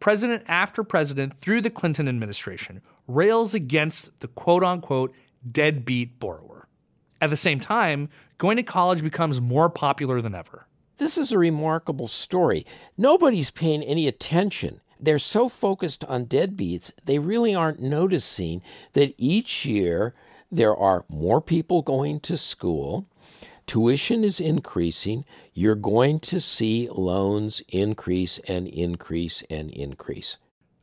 President 0.00 0.44
after 0.46 0.82
president 0.82 1.34
through 1.34 1.60
the 1.60 1.70
Clinton 1.70 2.08
administration 2.08 2.80
rails 3.06 3.52
against 3.52 4.20
the 4.20 4.28
quote 4.28 4.64
unquote 4.64 5.14
deadbeat 5.50 6.18
borrower. 6.18 6.68
At 7.20 7.30
the 7.30 7.36
same 7.36 7.58
time, 7.58 8.08
going 8.38 8.56
to 8.56 8.62
college 8.62 9.02
becomes 9.02 9.40
more 9.40 9.68
popular 9.68 10.22
than 10.22 10.34
ever. 10.34 10.66
This 10.98 11.16
is 11.16 11.32
a 11.32 11.38
remarkable 11.38 12.08
story. 12.08 12.66
Nobody's 12.96 13.50
paying 13.50 13.82
any 13.82 14.06
attention 14.06 14.80
they're 15.00 15.18
so 15.18 15.48
focused 15.48 16.04
on 16.04 16.26
deadbeats, 16.26 16.90
they 17.04 17.18
really 17.18 17.54
aren't 17.54 17.80
noticing 17.80 18.62
that 18.94 19.14
each 19.16 19.64
year 19.64 20.14
there 20.50 20.76
are 20.76 21.04
more 21.08 21.40
people 21.40 21.82
going 21.82 22.20
to 22.20 22.36
school, 22.36 23.06
tuition 23.66 24.24
is 24.24 24.40
increasing, 24.40 25.24
you're 25.52 25.74
going 25.74 26.20
to 26.20 26.40
see 26.40 26.88
loans 26.90 27.62
increase 27.68 28.38
and 28.48 28.66
increase 28.66 29.42
and 29.50 29.70
increase. 29.70 30.36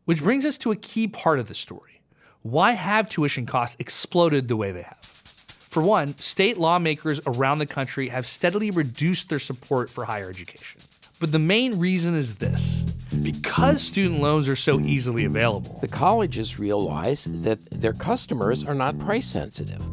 Which 0.06 0.24
brings 0.24 0.46
us 0.46 0.58
to 0.60 0.72
a 0.72 0.76
key 0.76 1.08
part 1.08 1.40
of 1.40 1.48
the 1.48 1.56
story. 1.56 2.02
Why 2.42 2.72
have 2.74 3.10
tuition 3.10 3.46
costs 3.46 3.76
exploded 3.80 4.48
the 4.48 4.56
way 4.56 4.72
they 4.72 4.84
have? 4.84 5.15
For 5.76 5.84
one, 5.84 6.18
state 6.18 6.58
lawmakers 6.58 7.20
around 7.28 7.60
the 7.60 7.66
country 7.66 8.08
have 8.08 8.26
steadily 8.26 8.72
reduced 8.72 9.28
their 9.28 9.40
support 9.40 9.90
for 9.90 10.06
higher 10.06 10.30
education. 10.30 10.80
But 11.20 11.34
the 11.34 11.40
main 11.40 11.80
reason 11.80 12.16
is 12.16 12.36
this 12.36 12.84
because 13.22 13.82
student 13.82 14.22
loans 14.22 14.48
are 14.48 14.56
so 14.56 14.80
easily 14.80 15.26
available. 15.26 15.78
The 15.82 15.90
colleges 15.90 16.60
realize 16.60 17.26
that 17.26 17.60
their 17.72 17.92
customers 17.92 18.64
are 18.64 18.74
not 18.74 18.98
price 19.00 19.28
sensitive. 19.28 19.84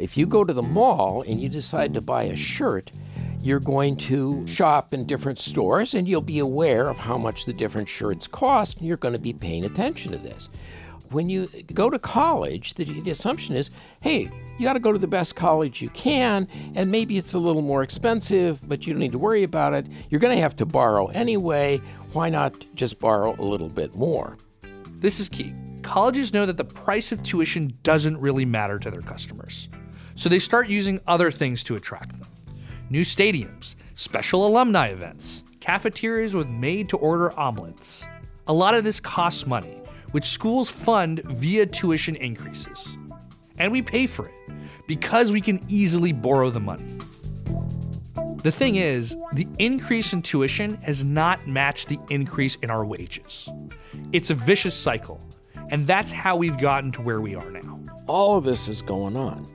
If 0.00 0.16
you 0.16 0.26
go 0.26 0.44
to 0.44 0.52
the 0.52 0.62
mall 0.62 1.22
and 1.22 1.40
you 1.40 1.48
decide 1.48 1.92
to 1.94 2.00
buy 2.00 2.22
a 2.22 2.36
shirt, 2.36 2.92
you're 3.40 3.58
going 3.58 3.96
to 3.96 4.46
shop 4.46 4.94
in 4.94 5.06
different 5.06 5.40
stores 5.40 5.96
and 5.96 6.06
you'll 6.06 6.20
be 6.20 6.38
aware 6.38 6.88
of 6.88 6.98
how 6.98 7.18
much 7.18 7.46
the 7.46 7.52
different 7.52 7.88
shirts 7.88 8.28
cost, 8.28 8.76
and 8.76 8.86
you're 8.86 8.96
going 8.96 9.14
to 9.14 9.20
be 9.20 9.32
paying 9.32 9.64
attention 9.64 10.12
to 10.12 10.18
this. 10.18 10.48
When 11.12 11.28
you 11.28 11.48
go 11.72 11.90
to 11.90 11.98
college, 11.98 12.74
the, 12.74 12.84
the 12.84 13.10
assumption 13.10 13.54
is 13.54 13.70
hey, 14.00 14.30
you 14.58 14.66
got 14.66 14.74
to 14.74 14.80
go 14.80 14.92
to 14.92 14.98
the 14.98 15.06
best 15.06 15.36
college 15.36 15.80
you 15.82 15.88
can, 15.90 16.48
and 16.74 16.90
maybe 16.90 17.18
it's 17.18 17.34
a 17.34 17.38
little 17.38 17.62
more 17.62 17.82
expensive, 17.82 18.66
but 18.68 18.86
you 18.86 18.92
don't 18.92 19.00
need 19.00 19.12
to 19.12 19.18
worry 19.18 19.42
about 19.42 19.74
it. 19.74 19.86
You're 20.08 20.20
going 20.20 20.34
to 20.34 20.42
have 20.42 20.56
to 20.56 20.66
borrow 20.66 21.06
anyway. 21.06 21.78
Why 22.12 22.28
not 22.28 22.64
just 22.74 22.98
borrow 22.98 23.34
a 23.38 23.42
little 23.42 23.68
bit 23.68 23.94
more? 23.94 24.36
This 24.98 25.20
is 25.20 25.28
key. 25.28 25.54
Colleges 25.82 26.32
know 26.32 26.46
that 26.46 26.56
the 26.56 26.64
price 26.64 27.12
of 27.12 27.22
tuition 27.22 27.76
doesn't 27.82 28.18
really 28.18 28.44
matter 28.44 28.78
to 28.78 28.90
their 28.90 29.00
customers. 29.00 29.68
So 30.14 30.28
they 30.28 30.38
start 30.38 30.68
using 30.68 31.00
other 31.06 31.30
things 31.30 31.64
to 31.64 31.76
attract 31.76 32.10
them 32.10 32.28
new 32.90 33.02
stadiums, 33.02 33.74
special 33.94 34.46
alumni 34.46 34.88
events, 34.88 35.44
cafeterias 35.60 36.34
with 36.34 36.46
made 36.48 36.90
to 36.90 36.96
order 36.98 37.32
omelets. 37.40 38.06
A 38.46 38.52
lot 38.52 38.74
of 38.74 38.84
this 38.84 39.00
costs 39.00 39.46
money, 39.46 39.81
which 40.12 40.24
schools 40.24 40.70
fund 40.70 41.20
via 41.24 41.66
tuition 41.66 42.14
increases. 42.16 42.96
And 43.58 43.72
we 43.72 43.82
pay 43.82 44.06
for 44.06 44.28
it 44.28 44.34
because 44.86 45.32
we 45.32 45.40
can 45.40 45.60
easily 45.68 46.12
borrow 46.12 46.50
the 46.50 46.60
money. 46.60 46.86
The 48.42 48.52
thing 48.52 48.76
is, 48.76 49.16
the 49.34 49.46
increase 49.58 50.12
in 50.12 50.22
tuition 50.22 50.76
has 50.78 51.04
not 51.04 51.46
matched 51.46 51.88
the 51.88 51.98
increase 52.10 52.56
in 52.56 52.70
our 52.70 52.84
wages. 52.84 53.48
It's 54.12 54.30
a 54.30 54.34
vicious 54.34 54.74
cycle, 54.74 55.20
and 55.70 55.86
that's 55.86 56.10
how 56.10 56.36
we've 56.36 56.58
gotten 56.58 56.90
to 56.92 57.02
where 57.02 57.20
we 57.20 57.36
are 57.36 57.50
now. 57.50 57.80
All 58.08 58.36
of 58.36 58.44
this 58.44 58.68
is 58.68 58.82
going 58.82 59.16
on. 59.16 59.46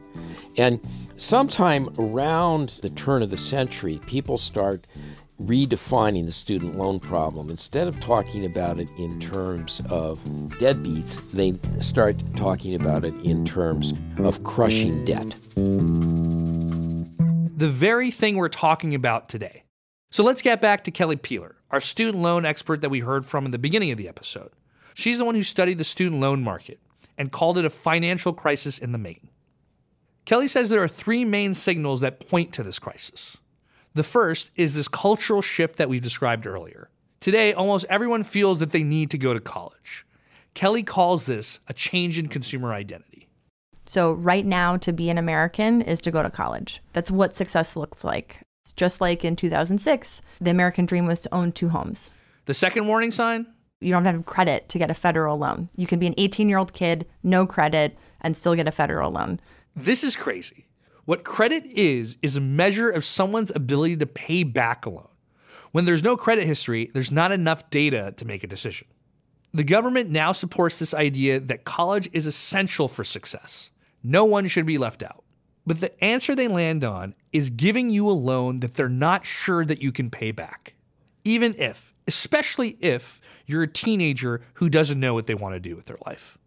And 0.58 0.80
sometime 1.18 1.90
around 2.00 2.80
the 2.82 2.90
turn 2.90 3.22
of 3.22 3.30
the 3.30 3.38
century, 3.38 4.00
people 4.08 4.38
start 4.38 4.88
redefining 5.42 6.26
the 6.26 6.32
student 6.32 6.78
loan 6.78 7.00
problem. 7.00 7.50
Instead 7.50 7.88
of 7.88 8.00
talking 8.00 8.46
about 8.46 8.80
it 8.80 8.90
in 8.98 9.20
terms 9.20 9.82
of 9.90 10.20
deadbeats, 10.60 11.32
they 11.32 11.54
start 11.80 12.16
talking 12.36 12.74
about 12.76 13.06
it 13.06 13.14
in 13.24 13.46
terms 13.46 13.94
of 14.18 14.44
crushing 14.44 15.06
debt. 15.06 15.36
The 17.56 17.70
very 17.70 18.12
thing 18.12 18.38
we're 18.38 18.50
talking 18.50 18.96
about 18.96 19.30
today. 19.30 19.64
So 20.10 20.24
let's 20.24 20.42
get 20.42 20.62
back 20.62 20.84
to 20.86 20.92
Kelly 20.92 21.16
Peeler, 21.18 21.56
our 21.70 21.82
student 21.82 22.24
loan 22.24 22.46
expert 22.46 22.82
that 22.82 22.90
we 22.90 23.02
heard 23.02 23.26
from 23.26 23.46
in 23.46 23.52
the 23.52 23.60
beginning 23.60 23.92
of 23.92 23.98
the 23.98 24.08
episode. 24.08 24.52
She's 24.94 25.20
the 25.20 25.26
one 25.26 25.36
who 25.36 25.44
studied 25.44 25.78
the 25.78 25.84
student 25.84 26.22
loan 26.22 26.44
market 26.44 26.80
and 27.18 27.32
called 27.32 27.58
it 27.58 27.66
a 27.66 27.70
financial 27.70 28.34
crisis 28.34 28.80
in 28.80 28.92
the 28.92 28.98
making. 28.98 29.30
Kelly 30.26 30.48
says 30.48 30.70
there 30.70 30.84
are 30.84 30.88
three 30.88 31.24
main 31.24 31.54
signals 31.54 32.02
that 32.02 32.28
point 32.28 32.54
to 32.54 32.64
this 32.64 32.80
crisis. 32.80 33.38
The 33.98 34.04
first 34.04 34.52
is 34.56 34.76
this 34.76 34.88
cultural 34.88 35.42
shift 35.42 35.78
that 35.78 35.90
we've 35.90 36.04
described 36.04 36.46
earlier. 36.46 36.92
Today, 37.20 37.52
almost 37.52 37.84
everyone 37.90 38.24
feels 38.24 38.60
that 38.60 38.72
they 38.72 38.84
need 38.84 39.10
to 39.10 39.18
go 39.18 39.34
to 39.34 39.40
college. 39.40 40.06
Kelly 40.54 40.84
calls 40.84 41.26
this 41.26 41.60
a 41.68 41.74
change 41.74 42.20
in 42.20 42.28
consumer 42.28 42.74
identity. 42.74 43.28
So, 43.88 44.14
right 44.14 44.46
now, 44.46 44.78
to 44.78 44.94
be 44.94 45.10
an 45.10 45.18
American 45.18 45.82
is 45.82 46.00
to 46.02 46.12
go 46.12 46.22
to 46.22 46.30
college. 46.30 46.80
That's 46.94 47.10
what 47.10 47.36
success 47.36 47.76
looks 47.76 48.04
like. 48.04 48.42
Just 48.76 49.02
like 49.02 49.26
in 49.26 49.36
2006, 49.36 50.22
the 50.40 50.52
American 50.52 50.86
dream 50.86 51.08
was 51.08 51.20
to 51.22 51.34
own 51.34 51.52
two 51.52 51.70
homes. 51.70 52.12
The 52.46 52.54
second 52.54 52.86
warning 52.88 53.10
sign? 53.10 53.48
You 53.82 53.92
don't 53.94 54.06
have 54.06 54.28
credit 54.28 54.70
to 54.70 54.78
get 54.78 54.92
a 54.92 54.94
federal 54.94 55.40
loan. 55.40 55.70
You 55.76 55.88
can 55.88 55.98
be 55.98 56.06
an 56.06 56.14
18 56.20 56.50
year 56.50 56.60
old 56.60 56.74
kid, 56.74 57.08
no 57.24 57.48
credit, 57.48 57.98
and 58.22 58.38
still 58.38 58.54
get 58.54 58.68
a 58.68 58.72
federal 58.72 59.10
loan. 59.10 59.40
This 59.76 60.04
is 60.04 60.16
crazy. 60.16 60.67
What 61.08 61.24
credit 61.24 61.66
is, 61.68 62.18
is 62.22 62.36
a 62.36 62.42
measure 62.42 62.90
of 62.90 63.06
someone's 63.06 63.56
ability 63.56 63.96
to 63.96 64.06
pay 64.06 64.44
back 64.44 64.86
a 64.86 64.90
loan. 64.90 65.08
When 65.72 65.86
there's 65.86 66.04
no 66.04 66.18
credit 66.18 66.46
history, 66.46 66.92
there's 66.94 67.14
not 67.14 67.32
enough 67.32 67.70
data 67.70 68.14
to 68.18 68.26
make 68.26 68.44
a 68.44 68.48
decision. 68.48 68.90
The 69.54 69.64
government 69.64 70.10
now 70.10 70.34
supports 70.34 70.80
this 70.80 70.94
idea 70.94 71.40
that 71.40 71.64
college 71.64 72.10
is 72.12 72.28
essential 72.28 72.90
for 72.90 73.06
success. 73.06 73.72
No 74.04 74.26
one 74.26 74.50
should 74.50 74.66
be 74.66 74.78
left 74.78 75.02
out. 75.02 75.24
But 75.66 75.80
the 75.80 76.04
answer 76.04 76.36
they 76.36 76.50
land 76.50 76.84
on 76.84 77.16
is 77.32 77.52
giving 77.52 77.90
you 77.90 78.10
a 78.10 78.12
loan 78.12 78.60
that 78.60 78.74
they're 78.74 78.90
not 78.90 79.26
sure 79.26 79.64
that 79.64 79.82
you 79.82 79.94
can 79.94 80.10
pay 80.10 80.32
back. 80.32 80.74
Even 81.24 81.56
if, 81.56 81.94
especially 82.06 82.72
if, 82.82 83.22
you're 83.46 83.64
a 83.64 83.72
teenager 83.72 84.42
who 84.56 84.70
doesn't 84.70 85.00
know 85.00 85.14
what 85.14 85.26
they 85.26 85.36
want 85.36 85.56
to 85.56 85.62
do 85.62 85.78
with 85.78 85.86
their 85.86 86.00
life. 86.06 86.38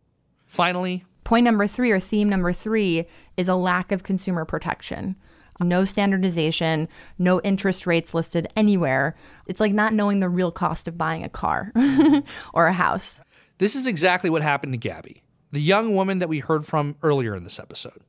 Finally, 0.44 1.06
Point 1.30 1.44
number 1.44 1.68
three, 1.68 1.92
or 1.92 2.00
theme 2.00 2.28
number 2.28 2.52
three, 2.52 3.06
is 3.36 3.46
a 3.46 3.54
lack 3.54 3.92
of 3.92 4.02
consumer 4.02 4.44
protection. 4.44 5.14
no 5.60 5.84
standardization, 5.84 6.88
no 7.20 7.40
interest 7.42 7.86
rates 7.86 8.12
listed 8.12 8.48
anywhere. 8.56 9.14
It's 9.46 9.60
like 9.60 9.72
not 9.72 9.94
knowing 9.94 10.18
the 10.18 10.28
real 10.28 10.50
cost 10.50 10.88
of 10.88 10.98
buying 10.98 11.22
a 11.22 11.28
car 11.28 11.70
or 12.52 12.66
a 12.66 12.72
house. 12.72 13.20
This 13.58 13.76
is 13.76 13.86
exactly 13.86 14.28
what 14.28 14.42
happened 14.42 14.72
to 14.72 14.76
Gabby, 14.76 15.22
the 15.50 15.60
young 15.60 15.94
woman 15.94 16.18
that 16.18 16.28
we 16.28 16.40
heard 16.40 16.66
from 16.66 16.96
earlier 17.00 17.36
in 17.36 17.44
this 17.44 17.60
episode. 17.60 18.02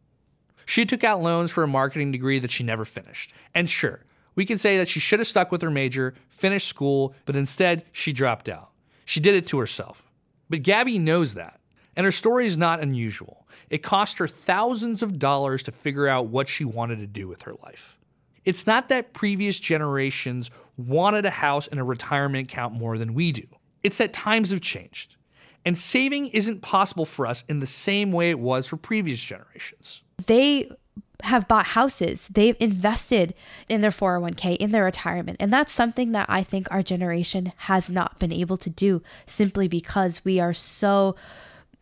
She 0.66 0.84
took 0.84 1.04
out 1.04 1.22
loans 1.22 1.52
for 1.52 1.62
a 1.62 1.68
marketing 1.68 2.12
degree 2.12 2.40
that 2.40 2.50
she 2.50 2.64
never 2.64 2.86
finished. 2.86 3.34
And 3.54 3.70
sure, 3.70 4.04
we 4.34 4.46
can 4.48 4.58
say 4.58 4.80
that 4.80 4.88
she 4.88 5.00
should 5.00 5.20
have 5.20 5.28
stuck 5.28 5.52
with 5.52 5.62
her 5.62 5.70
major, 5.70 6.16
finished 6.30 6.68
school, 6.68 7.14
but 7.26 7.38
instead 7.38 7.86
she 7.92 8.14
dropped 8.14 8.50
out. 8.50 8.72
She 9.06 9.20
did 9.20 9.36
it 9.36 9.46
to 9.46 9.60
herself. 9.60 10.10
But 10.50 10.64
Gabby 10.64 10.98
knows 10.98 11.36
that. 11.36 11.61
And 11.96 12.06
her 12.06 12.12
story 12.12 12.48
is 12.48 12.58
not 12.58 12.82
unusual. 12.82 13.48
It 13.70 13.84
cost 13.84 14.18
her 14.18 14.28
thousands 14.28 15.02
of 15.04 15.20
dollars 15.20 15.64
to 15.64 15.72
figure 15.72 16.08
out 16.08 16.28
what 16.28 16.48
she 16.48 16.66
wanted 16.66 17.00
to 17.00 17.08
do 17.08 17.28
with 17.28 17.44
her 17.44 17.54
life. 17.64 17.98
It's 18.44 18.66
not 18.66 18.90
that 18.90 19.14
previous 19.14 19.60
generations 19.60 20.50
wanted 20.78 21.26
a 21.26 21.32
house 21.32 21.68
and 21.68 21.80
a 21.80 21.84
retirement 21.84 22.52
account 22.52 22.74
more 22.74 22.98
than 22.98 23.14
we 23.14 23.32
do. 23.32 23.48
It's 23.84 23.98
that 23.98 24.14
times 24.14 24.52
have 24.52 24.62
changed. 24.62 25.16
And 25.64 25.78
saving 25.78 26.28
isn't 26.28 26.62
possible 26.62 27.06
for 27.06 27.28
us 27.28 27.44
in 27.48 27.60
the 27.60 27.68
same 27.68 28.12
way 28.12 28.32
it 28.32 28.40
was 28.40 28.66
for 28.66 28.78
previous 28.78 29.24
generations. 29.24 30.02
They 30.26 30.72
have 31.24 31.48
bought 31.48 31.68
houses. 31.68 32.28
They've 32.32 32.58
invested 32.60 33.36
in 33.70 33.82
their 33.82 33.92
401k, 33.92 34.58
in 34.58 34.72
their 34.72 34.86
retirement. 34.86 35.38
And 35.40 35.54
that's 35.54 35.72
something 35.72 36.14
that 36.14 36.26
I 36.30 36.44
think 36.44 36.68
our 36.72 36.82
generation 36.82 37.54
has 37.58 37.90
not 37.90 38.18
been 38.18 38.32
able 38.32 38.58
to 38.58 38.70
do 38.70 39.04
simply 39.28 39.68
because 39.68 40.26
we 40.26 40.40
are 40.40 40.54
so 40.54 41.16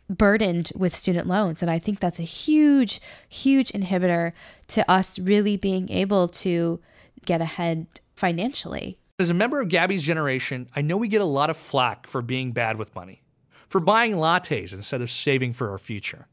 burdened 0.09 0.71
with 0.75 0.95
student 0.95 1.27
loans. 1.27 1.61
And 1.61 1.69
I 1.69 1.79
think 1.79 1.99
that's 1.99 2.19
a 2.19 2.23
huge, 2.23 2.99
huge 3.27 3.71
inhibitor 3.71 4.33
to 4.69 4.89
us 4.89 5.19
really 5.19 5.55
being 5.55 5.89
able 5.89 6.27
to 6.29 6.79
get 7.25 7.41
ahead 7.41 7.87
financially. 8.15 8.97
As 9.19 9.29
a 9.29 9.33
member 9.33 9.61
of 9.61 9.69
Gabby's 9.69 10.03
generation, 10.03 10.69
I 10.75 10.81
know 10.81 10.97
we 10.97 11.07
get 11.07 11.21
a 11.21 11.25
lot 11.25 11.49
of 11.49 11.57
flack 11.57 12.07
for 12.07 12.21
being 12.21 12.51
bad 12.51 12.77
with 12.77 12.95
money, 12.95 13.21
for 13.67 13.79
buying 13.79 14.13
lattes 14.13 14.73
instead 14.73 15.01
of 15.01 15.09
saving 15.09 15.53
for 15.53 15.69
our 15.71 15.77
future. 15.77 16.27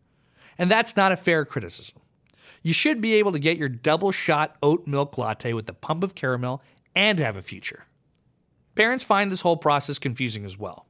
And 0.56 0.71
that's 0.71 0.97
not 0.97 1.12
a 1.12 1.16
fair 1.16 1.45
criticism. 1.45 1.99
You 2.62 2.73
should 2.73 3.00
be 3.00 3.14
able 3.14 3.33
to 3.33 3.38
get 3.38 3.59
your 3.59 3.68
double 3.68 4.12
shot 4.12 4.56
oat 4.62 4.87
milk 4.87 5.18
latte 5.18 5.52
with 5.52 5.68
a 5.68 5.73
pump 5.73 6.02
of 6.02 6.14
caramel 6.14 6.62
and 6.95 7.18
have 7.18 7.37
a 7.37 7.42
future. 7.42 7.87
Parents 8.75 9.04
find 9.04 9.30
this 9.30 9.42
whole 9.42 9.56
process 9.56 9.99
confusing 9.99 10.45
as 10.45 10.59
well. 10.59 10.87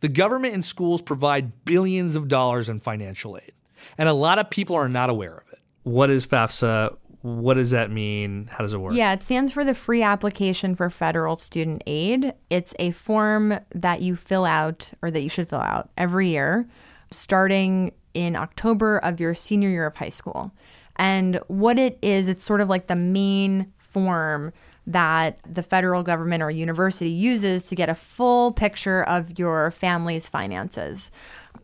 The 0.00 0.08
government 0.08 0.54
and 0.54 0.64
schools 0.64 1.00
provide 1.00 1.64
billions 1.64 2.16
of 2.16 2.28
dollars 2.28 2.68
in 2.68 2.80
financial 2.80 3.36
aid, 3.36 3.52
and 3.98 4.08
a 4.08 4.12
lot 4.12 4.38
of 4.38 4.50
people 4.50 4.76
are 4.76 4.88
not 4.88 5.10
aware 5.10 5.36
of 5.36 5.44
it. 5.52 5.60
What 5.82 6.10
is 6.10 6.26
FAFSA? 6.26 6.96
What 7.22 7.54
does 7.54 7.70
that 7.72 7.90
mean? 7.90 8.48
How 8.50 8.64
does 8.64 8.72
it 8.72 8.78
work? 8.78 8.94
Yeah, 8.94 9.12
it 9.12 9.22
stands 9.22 9.52
for 9.52 9.62
the 9.64 9.74
Free 9.74 10.02
Application 10.02 10.74
for 10.74 10.88
Federal 10.88 11.36
Student 11.36 11.82
Aid. 11.86 12.32
It's 12.48 12.72
a 12.78 12.92
form 12.92 13.58
that 13.74 14.00
you 14.00 14.16
fill 14.16 14.46
out 14.46 14.90
or 15.02 15.10
that 15.10 15.20
you 15.20 15.28
should 15.28 15.48
fill 15.48 15.60
out 15.60 15.90
every 15.98 16.28
year, 16.28 16.66
starting 17.10 17.92
in 18.14 18.36
October 18.36 18.98
of 18.98 19.20
your 19.20 19.34
senior 19.34 19.68
year 19.68 19.86
of 19.86 19.96
high 19.96 20.08
school. 20.08 20.50
And 20.96 21.40
what 21.48 21.78
it 21.78 21.98
is, 22.00 22.26
it's 22.26 22.44
sort 22.44 22.60
of 22.62 22.68
like 22.68 22.86
the 22.86 22.96
main 22.96 23.72
form 23.78 24.52
that 24.92 25.38
the 25.48 25.62
federal 25.62 26.02
government 26.02 26.42
or 26.42 26.50
university 26.50 27.10
uses 27.10 27.64
to 27.64 27.74
get 27.74 27.88
a 27.88 27.94
full 27.94 28.52
picture 28.52 29.02
of 29.04 29.38
your 29.38 29.70
family's 29.70 30.28
finances. 30.28 31.10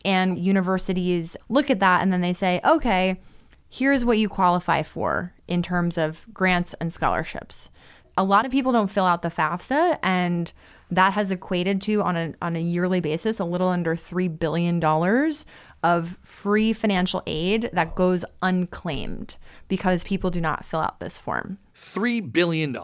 And 0.04 0.38
universities 0.38 1.36
look 1.48 1.70
at 1.70 1.80
that 1.80 2.02
and 2.02 2.12
then 2.12 2.20
they 2.20 2.32
say, 2.32 2.60
okay, 2.64 3.20
here's 3.68 4.04
what 4.04 4.18
you 4.18 4.28
qualify 4.28 4.82
for 4.82 5.32
in 5.48 5.62
terms 5.62 5.98
of 5.98 6.24
grants 6.32 6.74
and 6.80 6.92
scholarships. 6.92 7.70
A 8.16 8.24
lot 8.24 8.46
of 8.46 8.52
people 8.52 8.72
don't 8.72 8.90
fill 8.90 9.04
out 9.04 9.22
the 9.22 9.28
FAFSA, 9.28 9.98
and 10.02 10.50
that 10.90 11.12
has 11.12 11.30
equated 11.30 11.82
to 11.82 12.00
on 12.02 12.16
a 12.16 12.34
on 12.40 12.56
a 12.56 12.60
yearly 12.60 13.00
basis 13.00 13.40
a 13.40 13.44
little 13.44 13.68
under 13.68 13.94
three 13.94 14.28
billion 14.28 14.80
dollars 14.80 15.44
of 15.86 16.18
free 16.20 16.72
financial 16.72 17.22
aid 17.28 17.70
that 17.72 17.94
goes 17.94 18.24
unclaimed 18.42 19.36
because 19.68 20.02
people 20.02 20.32
do 20.32 20.40
not 20.40 20.64
fill 20.64 20.80
out 20.80 20.98
this 20.98 21.16
form. 21.16 21.58
$3 21.76 22.32
billion. 22.32 22.76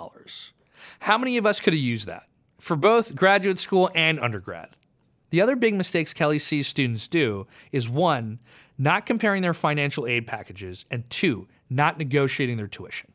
How 1.00 1.18
many 1.18 1.36
of 1.36 1.44
us 1.44 1.60
could 1.60 1.72
have 1.72 1.82
used 1.82 2.06
that 2.06 2.28
for 2.60 2.76
both 2.76 3.16
graduate 3.16 3.58
school 3.58 3.90
and 3.96 4.20
undergrad? 4.20 4.68
The 5.30 5.40
other 5.40 5.56
big 5.56 5.74
mistakes 5.74 6.12
Kelly 6.12 6.38
sees 6.38 6.68
students 6.68 7.08
do 7.08 7.48
is 7.72 7.88
one, 7.88 8.38
not 8.78 9.04
comparing 9.04 9.42
their 9.42 9.54
financial 9.54 10.06
aid 10.06 10.28
packages, 10.28 10.84
and 10.88 11.08
two, 11.10 11.48
not 11.68 11.98
negotiating 11.98 12.56
their 12.56 12.68
tuition. 12.68 13.10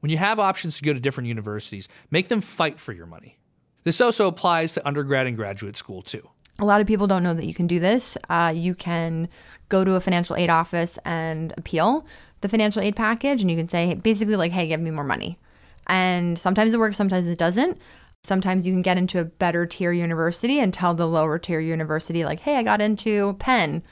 When 0.00 0.08
you 0.10 0.16
have 0.16 0.40
options 0.40 0.78
to 0.78 0.84
go 0.84 0.94
to 0.94 1.00
different 1.00 1.28
universities, 1.28 1.86
make 2.10 2.28
them 2.28 2.40
fight 2.40 2.80
for 2.80 2.94
your 2.94 3.06
money. 3.06 3.38
This 3.84 4.00
also 4.00 4.26
applies 4.26 4.72
to 4.74 4.88
undergrad 4.88 5.26
and 5.26 5.36
graduate 5.36 5.76
school 5.76 6.00
too. 6.00 6.30
A 6.58 6.64
lot 6.64 6.80
of 6.80 6.86
people 6.86 7.06
don't 7.06 7.22
know 7.22 7.34
that 7.34 7.46
you 7.46 7.54
can 7.54 7.66
do 7.66 7.78
this. 7.78 8.16
Uh, 8.28 8.52
you 8.54 8.74
can 8.74 9.28
go 9.68 9.84
to 9.84 9.94
a 9.94 10.00
financial 10.00 10.36
aid 10.36 10.50
office 10.50 10.98
and 11.04 11.52
appeal 11.56 12.06
the 12.40 12.48
financial 12.48 12.82
aid 12.82 12.96
package, 12.96 13.40
and 13.40 13.50
you 13.50 13.56
can 13.56 13.68
say 13.68 13.94
basically, 13.94 14.36
like, 14.36 14.52
hey, 14.52 14.68
give 14.68 14.80
me 14.80 14.90
more 14.90 15.04
money. 15.04 15.38
And 15.86 16.38
sometimes 16.38 16.74
it 16.74 16.78
works, 16.78 16.96
sometimes 16.96 17.26
it 17.26 17.38
doesn't. 17.38 17.78
Sometimes 18.24 18.66
you 18.66 18.72
can 18.72 18.82
get 18.82 18.98
into 18.98 19.20
a 19.20 19.24
better 19.24 19.66
tier 19.66 19.92
university 19.92 20.60
and 20.60 20.74
tell 20.74 20.94
the 20.94 21.06
lower 21.06 21.38
tier 21.38 21.60
university, 21.60 22.24
like, 22.24 22.40
hey, 22.40 22.56
I 22.56 22.62
got 22.62 22.80
into 22.80 23.34
Penn. 23.34 23.82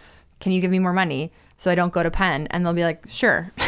Can 0.41 0.53
you 0.53 0.61
give 0.61 0.71
me 0.71 0.79
more 0.79 0.93
money 0.93 1.33
so 1.57 1.71
I 1.71 1.75
don't 1.75 1.93
go 1.93 2.03
to 2.03 2.11
Penn? 2.11 2.47
And 2.51 2.65
they'll 2.65 2.75
be 2.75 2.85
like, 2.85 3.05
sure. 3.09 3.53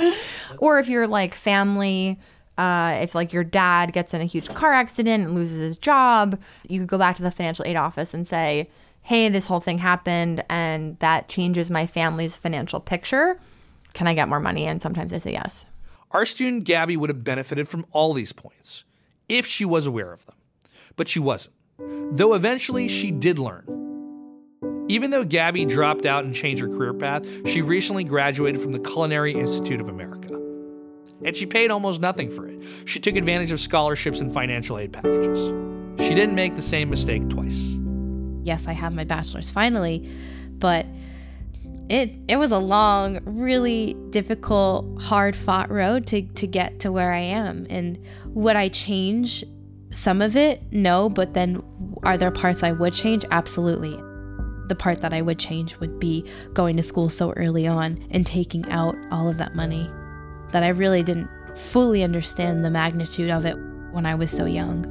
or 0.58 0.78
if 0.78 0.88
you're 0.88 1.06
like 1.06 1.34
family, 1.34 2.18
uh, 2.62 3.00
if 3.02 3.12
like 3.12 3.32
your 3.32 3.42
dad 3.42 3.92
gets 3.92 4.14
in 4.14 4.20
a 4.20 4.24
huge 4.24 4.48
car 4.54 4.72
accident 4.72 5.24
and 5.24 5.34
loses 5.34 5.58
his 5.58 5.76
job, 5.76 6.40
you 6.68 6.78
could 6.78 6.88
go 6.88 6.96
back 6.96 7.16
to 7.16 7.22
the 7.22 7.30
financial 7.32 7.64
aid 7.66 7.74
office 7.74 8.14
and 8.14 8.26
say, 8.26 8.70
hey, 9.02 9.28
this 9.28 9.48
whole 9.48 9.58
thing 9.58 9.78
happened 9.78 10.44
and 10.48 10.96
that 11.00 11.28
changes 11.28 11.72
my 11.72 11.86
family's 11.86 12.36
financial 12.36 12.78
picture. 12.78 13.36
Can 13.94 14.06
I 14.06 14.14
get 14.14 14.28
more 14.28 14.38
money? 14.38 14.64
And 14.66 14.80
sometimes 14.80 15.10
they 15.10 15.18
say 15.18 15.32
yes. 15.32 15.66
Our 16.12 16.24
student 16.24 16.62
Gabby 16.62 16.96
would 16.96 17.10
have 17.10 17.24
benefited 17.24 17.66
from 17.66 17.84
all 17.90 18.12
these 18.12 18.32
points 18.32 18.84
if 19.28 19.44
she 19.44 19.64
was 19.64 19.88
aware 19.88 20.12
of 20.12 20.24
them, 20.26 20.36
but 20.94 21.08
she 21.08 21.18
wasn't. 21.18 21.56
Though 22.12 22.34
eventually 22.34 22.86
she 22.86 23.10
did 23.10 23.40
learn. 23.40 23.66
Even 24.86 25.10
though 25.10 25.24
Gabby 25.24 25.64
dropped 25.64 26.06
out 26.06 26.24
and 26.24 26.32
changed 26.32 26.62
her 26.62 26.68
career 26.68 26.94
path, 26.94 27.26
she 27.48 27.60
recently 27.60 28.04
graduated 28.04 28.60
from 28.60 28.70
the 28.70 28.78
Culinary 28.78 29.32
Institute 29.32 29.80
of 29.80 29.88
America 29.88 30.51
and 31.24 31.36
she 31.36 31.46
paid 31.46 31.70
almost 31.70 32.00
nothing 32.00 32.30
for 32.30 32.46
it. 32.46 32.62
She 32.84 33.00
took 33.00 33.16
advantage 33.16 33.52
of 33.52 33.60
scholarships 33.60 34.20
and 34.20 34.32
financial 34.32 34.78
aid 34.78 34.92
packages. 34.92 35.52
She 36.00 36.14
didn't 36.14 36.34
make 36.34 36.56
the 36.56 36.62
same 36.62 36.90
mistake 36.90 37.28
twice. 37.28 37.76
Yes, 38.42 38.66
I 38.66 38.72
have 38.72 38.92
my 38.92 39.04
bachelor's 39.04 39.50
finally, 39.50 40.08
but 40.58 40.86
it 41.88 42.12
it 42.28 42.36
was 42.36 42.50
a 42.50 42.58
long, 42.58 43.18
really 43.24 43.94
difficult, 44.10 45.00
hard-fought 45.00 45.70
road 45.70 46.06
to 46.08 46.22
to 46.22 46.46
get 46.46 46.80
to 46.80 46.90
where 46.90 47.12
I 47.12 47.20
am. 47.20 47.66
And 47.70 47.98
would 48.28 48.56
I 48.56 48.68
change 48.68 49.44
some 49.90 50.20
of 50.22 50.36
it? 50.36 50.62
No, 50.72 51.08
but 51.08 51.34
then 51.34 51.62
are 52.02 52.18
there 52.18 52.30
parts 52.30 52.62
I 52.62 52.72
would 52.72 52.94
change? 52.94 53.24
Absolutely. 53.30 53.96
The 54.68 54.74
part 54.76 55.02
that 55.02 55.12
I 55.12 55.22
would 55.22 55.38
change 55.38 55.76
would 55.78 56.00
be 56.00 56.24
going 56.54 56.76
to 56.76 56.82
school 56.82 57.10
so 57.10 57.32
early 57.32 57.66
on 57.66 58.04
and 58.10 58.26
taking 58.26 58.68
out 58.70 58.96
all 59.10 59.28
of 59.28 59.38
that 59.38 59.54
money 59.54 59.90
that 60.52 60.62
I 60.62 60.68
really 60.68 61.02
didn't 61.02 61.28
fully 61.54 62.02
understand 62.02 62.64
the 62.64 62.70
magnitude 62.70 63.30
of 63.30 63.44
it 63.44 63.56
when 63.90 64.06
I 64.06 64.14
was 64.14 64.30
so 64.30 64.44
young. 64.44 64.84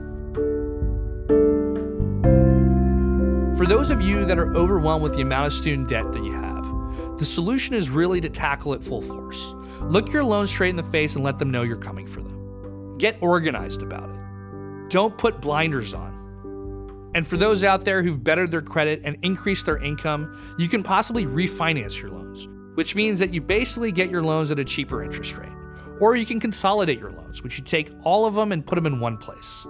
For 3.56 3.65
those 3.65 3.91
of 3.91 4.02
you 4.02 4.26
that 4.26 4.39
are 4.39 4.56
overwhelmed 4.56 5.04
with 5.04 5.13
the 5.13 5.21
amount 5.21 5.47
of 5.47 5.54
student 5.54 5.88
debt 5.88 6.12
that 6.12 6.24
you 6.24 6.34
have, 6.34 7.19
the 7.19 7.26
solution 7.26 7.76
is 7.76 7.89
really 7.89 8.19
to 8.21 8.30
tackle 8.30 8.74
it 8.74 8.84
full 8.84 9.02
force. 9.02 9.54
Look 9.82 10.12
your 10.12 10.24
loans 10.24 10.50
straight 10.50 10.69
in 10.69 10.76
the 10.76 10.84
face 10.84 11.15
and 11.15 11.24
let 11.24 11.38
them 11.38 11.52
know 11.52 11.62
you're 11.62 11.78
coming 11.78 12.08
for 12.08 12.21
them. 12.21 12.97
Get 12.97 13.17
organized 13.21 13.84
about 13.84 14.10
it. 14.10 14.89
Don't 14.89 15.17
put 15.17 15.41
blinders 15.41 15.93
on. 15.93 17.12
And 17.13 17.28
for 17.28 17.38
those 17.38 17.63
out 17.63 17.86
there 17.86 18.02
who've 18.02 18.24
bettered 18.24 18.52
their 18.52 18.62
credit 18.62 19.02
and 19.04 19.17
increased 19.21 19.65
their 19.65 19.78
income, 19.78 20.56
you 20.58 20.67
can 20.67 20.82
possibly 20.82 21.26
refinance 21.26 22.02
your 22.02 22.12
loans 22.12 22.47
which 22.76 22.96
means 22.96 23.20
that 23.20 23.34
you 23.34 23.42
basically 23.42 23.92
get 23.92 24.10
your 24.10 24.24
loans 24.24 24.52
at 24.52 24.60
a 24.60 24.66
cheaper 24.66 25.04
interest 25.04 25.38
rate. 25.38 25.52
Or 26.00 26.16
you 26.16 26.26
can 26.26 26.40
consolidate 26.40 27.00
your 27.00 27.12
loans, 27.12 27.44
which 27.44 27.58
you 27.58 27.64
take 27.64 27.92
all 28.04 28.26
of 28.26 28.34
them 28.34 28.52
and 28.52 28.66
put 28.66 28.76
them 28.76 28.86
in 28.86 29.00
one 29.00 29.18
place. 29.18 29.68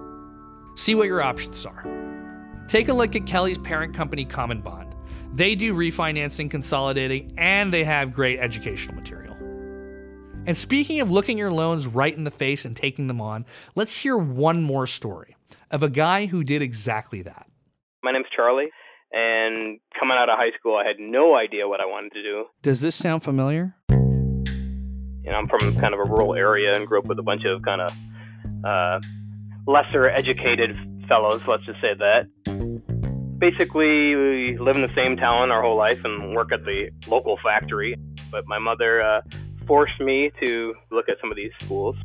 See 0.76 0.96
what 0.96 1.08
your 1.08 1.22
options 1.22 1.66
are. 1.66 1.86
Take 2.68 2.88
a 2.88 2.94
look 2.94 3.16
at 3.16 3.26
Kelly's 3.26 3.58
parent 3.58 3.94
company, 3.94 4.24
Common 4.24 4.62
Bond. 4.62 4.96
They 5.34 5.56
do 5.56 5.74
refinancing, 5.74 6.50
consolidating, 6.50 7.34
and 7.38 7.74
they 7.74 7.84
have 7.84 8.14
great 8.14 8.40
educational 8.40 8.96
material. 8.96 9.36
And 10.46 10.58
speaking 10.58 11.02
of 11.02 11.12
looking 11.12 11.38
your 11.38 11.52
loans 11.52 11.86
right 11.86 12.16
in 12.16 12.24
the 12.24 12.32
face 12.32 12.66
and 12.66 12.76
taking 12.76 13.08
them 13.08 13.22
on, 13.22 13.46
let's 13.76 13.98
hear 13.98 14.18
one 14.18 14.64
more 14.64 14.88
story 14.88 15.36
of 15.70 15.84
a 15.84 15.90
guy 15.90 16.26
who 16.26 16.44
did 16.44 16.62
exactly 16.62 17.22
that. 17.22 17.48
My 18.04 18.12
name's 18.12 18.26
Charlie. 18.36 18.70
And 19.13 19.80
coming 20.00 20.17
out 20.17 20.30
of 20.30 20.38
high 20.38 20.58
school, 20.58 20.78
I 20.78 20.88
had 20.88 20.97
no 21.00 21.36
idea 21.36 21.67
what 21.67 21.82
I 21.82 21.86
wanted 21.86 22.13
to 22.13 22.24
do. 22.24 22.45
Does 22.62 22.82
this 22.82 22.95
sound 22.95 23.24
familiar? 23.24 23.76
You 23.89 25.30
know, 25.30 25.38
I'm 25.38 25.47
from 25.47 25.80
kind 25.80 25.93
of 25.93 26.00
a 26.00 26.04
rural 26.04 26.34
area 26.34 26.76
and 26.76 26.88
grew 26.88 27.00
up 27.00 27.06
with 27.06 27.19
a 27.19 27.24
bunch 27.24 27.41
of 27.45 27.62
kind 27.62 27.82
of 27.82 27.91
uh, 28.65 29.00
lesser 29.67 30.10
educated 30.10 30.71
fellows, 31.08 31.41
let's 31.47 31.65
just 31.65 31.82
say 31.82 31.93
that. 31.97 32.28
Basically, 33.38 34.15
we 34.15 34.58
live 34.60 34.76
in 34.76 34.82
the 34.82 34.93
same 34.95 35.17
town 35.17 35.52
our 35.52 35.62
whole 35.62 35.78
life 35.78 36.00
and 36.04 36.36
work 36.36 36.52
at 36.54 36.63
the 36.63 36.89
local 37.08 37.38
factory. 37.43 37.95
But 38.32 38.45
my 38.47 38.60
mother 38.60 39.02
uh, 39.02 39.21
forced 39.67 40.00
me 40.00 40.32
to 40.43 40.74
look 40.89 41.10
at 41.10 41.17
some 41.19 41.32
of 41.32 41.36
these 41.36 41.52
schools. 41.62 41.95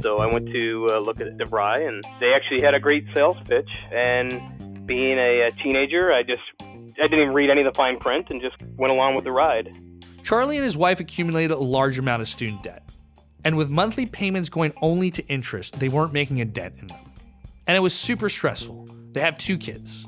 So 0.00 0.20
I 0.20 0.26
went 0.32 0.48
to 0.48 0.88
uh, 0.90 0.98
look 1.00 1.20
at 1.20 1.36
DeVry, 1.36 1.86
and 1.86 2.02
they 2.20 2.32
actually 2.32 2.62
had 2.62 2.74
a 2.74 2.80
great 2.80 3.04
sales 3.14 3.36
pitch. 3.46 3.68
And 3.92 4.40
being 4.86 5.18
a, 5.18 5.42
a 5.42 5.50
teenager, 5.50 6.12
I 6.12 6.22
just 6.22 6.42
I 6.60 7.02
didn't 7.02 7.20
even 7.20 7.34
read 7.34 7.50
any 7.50 7.60
of 7.62 7.72
the 7.72 7.76
fine 7.76 7.98
print 7.98 8.28
and 8.30 8.40
just 8.40 8.56
went 8.76 8.92
along 8.92 9.14
with 9.14 9.24
the 9.24 9.32
ride. 9.32 9.76
Charlie 10.22 10.56
and 10.56 10.64
his 10.64 10.76
wife 10.76 11.00
accumulated 11.00 11.50
a 11.50 11.60
large 11.60 11.98
amount 11.98 12.22
of 12.22 12.28
student 12.28 12.62
debt. 12.62 12.88
And 13.44 13.56
with 13.56 13.68
monthly 13.68 14.06
payments 14.06 14.48
going 14.48 14.72
only 14.82 15.10
to 15.12 15.26
interest, 15.28 15.78
they 15.78 15.88
weren't 15.88 16.12
making 16.12 16.40
a 16.40 16.44
dent 16.44 16.74
in 16.80 16.88
them. 16.88 16.98
And 17.66 17.76
it 17.76 17.80
was 17.80 17.94
super 17.94 18.28
stressful. 18.28 18.88
They 19.12 19.20
have 19.20 19.36
two 19.36 19.56
kids. 19.56 20.06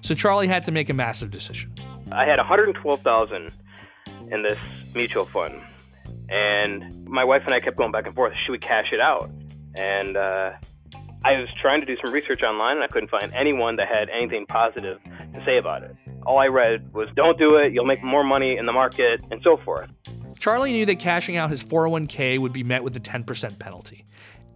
So 0.00 0.14
Charlie 0.14 0.48
had 0.48 0.64
to 0.64 0.72
make 0.72 0.88
a 0.88 0.94
massive 0.94 1.30
decision. 1.30 1.74
I 2.12 2.24
had 2.24 2.38
112,000 2.38 3.52
in 4.30 4.42
this 4.42 4.58
mutual 4.94 5.26
fund. 5.26 5.60
And 6.28 7.06
my 7.06 7.24
wife 7.24 7.42
and 7.44 7.54
I 7.54 7.60
kept 7.60 7.76
going 7.76 7.92
back 7.92 8.06
and 8.06 8.14
forth. 8.14 8.34
Should 8.36 8.52
we 8.52 8.58
cash 8.58 8.92
it 8.92 9.00
out? 9.00 9.30
And 9.74 10.16
uh, 10.16 10.52
I 11.24 11.40
was 11.40 11.48
trying 11.60 11.80
to 11.80 11.86
do 11.86 11.96
some 12.04 12.12
research 12.12 12.42
online, 12.42 12.76
and 12.76 12.84
I 12.84 12.86
couldn't 12.86 13.08
find 13.08 13.32
anyone 13.32 13.76
that 13.76 13.88
had 13.88 14.10
anything 14.10 14.44
positive 14.46 15.02
to 15.02 15.42
say 15.46 15.56
about 15.56 15.82
it. 15.82 15.96
All 16.26 16.38
I 16.38 16.48
read 16.48 16.92
was, 16.92 17.08
"Don't 17.16 17.38
do 17.38 17.56
it. 17.56 17.72
You'll 17.72 17.86
make 17.86 18.02
more 18.02 18.22
money 18.22 18.58
in 18.58 18.66
the 18.66 18.72
market," 18.72 19.24
and 19.30 19.40
so 19.42 19.56
forth. 19.56 19.90
Charlie 20.38 20.72
knew 20.72 20.84
that 20.84 20.96
cashing 20.96 21.36
out 21.36 21.48
his 21.48 21.62
401k 21.62 22.38
would 22.38 22.52
be 22.52 22.62
met 22.62 22.84
with 22.84 22.94
a 22.96 23.00
10% 23.00 23.58
penalty 23.58 24.04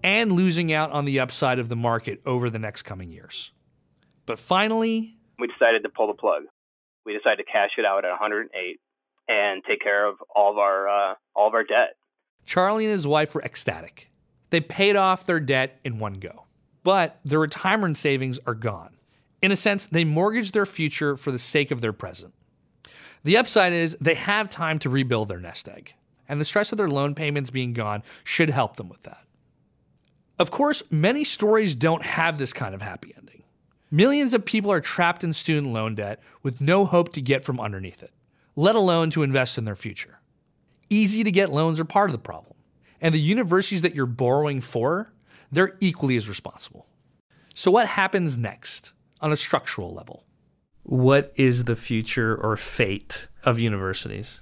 and 0.03 0.33
losing 0.33 0.73
out 0.73 0.91
on 0.93 1.07
the 1.07 1.19
upside 1.21 1.59
of 1.59 1.69
the 1.69 1.77
market 1.77 2.21
over 2.27 2.51
the 2.51 2.59
next 2.59 2.83
coming 2.83 3.11
years. 3.11 3.53
But 4.27 4.39
finally, 4.39 5.17
we 5.39 5.47
decided 5.47 5.83
to 5.85 5.89
pull 5.89 6.09
the 6.09 6.15
plug. 6.15 6.43
We 7.07 7.15
decided 7.15 7.39
to 7.39 7.51
cash 7.51 7.71
it 7.79 7.87
out 7.87 8.05
at 8.05 8.11
108 8.11 8.81
and 9.29 9.63
take 9.65 9.81
care 9.81 10.07
of 10.07 10.17
all 10.35 10.53
of 10.53 10.59
our 10.59 10.89
uh, 10.89 11.15
all 11.35 11.49
of 11.49 11.55
our 11.55 11.65
debt. 11.65 11.97
Charlie 12.45 12.85
and 12.85 12.93
his 12.93 13.07
wife 13.07 13.35
were 13.35 13.43
ecstatic. 13.43 14.11
They 14.51 14.61
paid 14.61 14.97
off 14.97 15.27
their 15.27 15.41
debt 15.41 15.81
in 15.85 15.99
one 15.99 16.15
go, 16.15 16.47
but 16.89 17.21
their 17.23 17.39
retirement 17.39 17.99
savings 17.99 18.41
are 18.47 18.55
gone. 18.55 18.97
In 19.43 19.53
a 19.53 19.57
sense, 19.57 19.85
they 19.85 20.05
mortgaged 20.05 20.55
their 20.55 20.65
future 20.65 21.19
for 21.19 21.31
the 21.31 21.39
sake 21.39 21.71
of 21.71 21.83
their 21.83 21.93
present. 21.93 22.33
The 23.25 23.37
upside 23.37 23.75
is 23.75 23.95
they 24.01 24.15
have 24.15 24.49
time 24.49 24.79
to 24.79 24.89
rebuild 24.89 25.29
their 25.29 25.39
nest 25.39 25.69
egg, 25.69 25.93
and 26.31 26.41
the 26.41 26.47
stress 26.47 26.73
of 26.73 26.79
their 26.79 26.89
loan 26.89 27.15
payments 27.15 27.51
being 27.51 27.75
gone 27.75 28.03
should 28.25 28.49
help 28.49 28.77
them 28.77 28.89
with 28.89 29.03
that. 29.03 29.27
Of 30.39 30.51
course, 30.51 30.83
many 30.91 31.25
stories 31.25 31.77
don't 31.77 32.07
have 32.07 32.39
this 32.39 32.55
kind 32.55 32.75
of 32.75 32.81
happy 32.81 33.13
ending. 33.19 33.43
Millions 33.91 34.33
of 34.33 34.47
people 34.47 34.73
are 34.73 34.81
trapped 34.81 35.23
in 35.23 35.35
student 35.35 35.75
loan 35.75 35.95
debt 35.95 36.23
with 36.43 36.59
no 36.59 36.87
hope 36.87 37.13
to 37.13 37.21
get 37.21 37.45
from 37.45 37.61
underneath 37.61 38.03
it, 38.03 38.13
let 38.57 38.75
alone 38.75 39.11
to 39.11 39.23
invest 39.23 39.59
in 39.59 39.67
their 39.67 39.77
future. 39.77 40.21
Easy 40.89 41.23
to 41.23 41.31
get 41.31 41.53
loans 41.53 41.79
are 41.79 41.85
part 41.85 42.09
of 42.09 42.13
the 42.13 42.19
problem, 42.19 42.57
and 42.99 43.15
the 43.15 43.21
universities 43.21 43.83
that 43.83 43.95
you're 43.95 44.07
borrowing 44.07 44.63
for, 44.63 45.13
they're 45.51 45.77
equally 45.81 46.17
as 46.17 46.29
responsible. 46.29 46.87
So, 47.55 47.71
what 47.71 47.89
happens 47.89 48.39
next 48.39 48.93
on 49.21 49.33
a 49.33 49.37
structural 49.37 49.93
level? 49.93 50.25
What 50.85 51.33
is 51.37 51.65
the 51.65 51.77
future 51.77 52.37
or 52.37 52.57
fate 52.57 53.29
of 53.45 53.59
universities? 53.61 54.41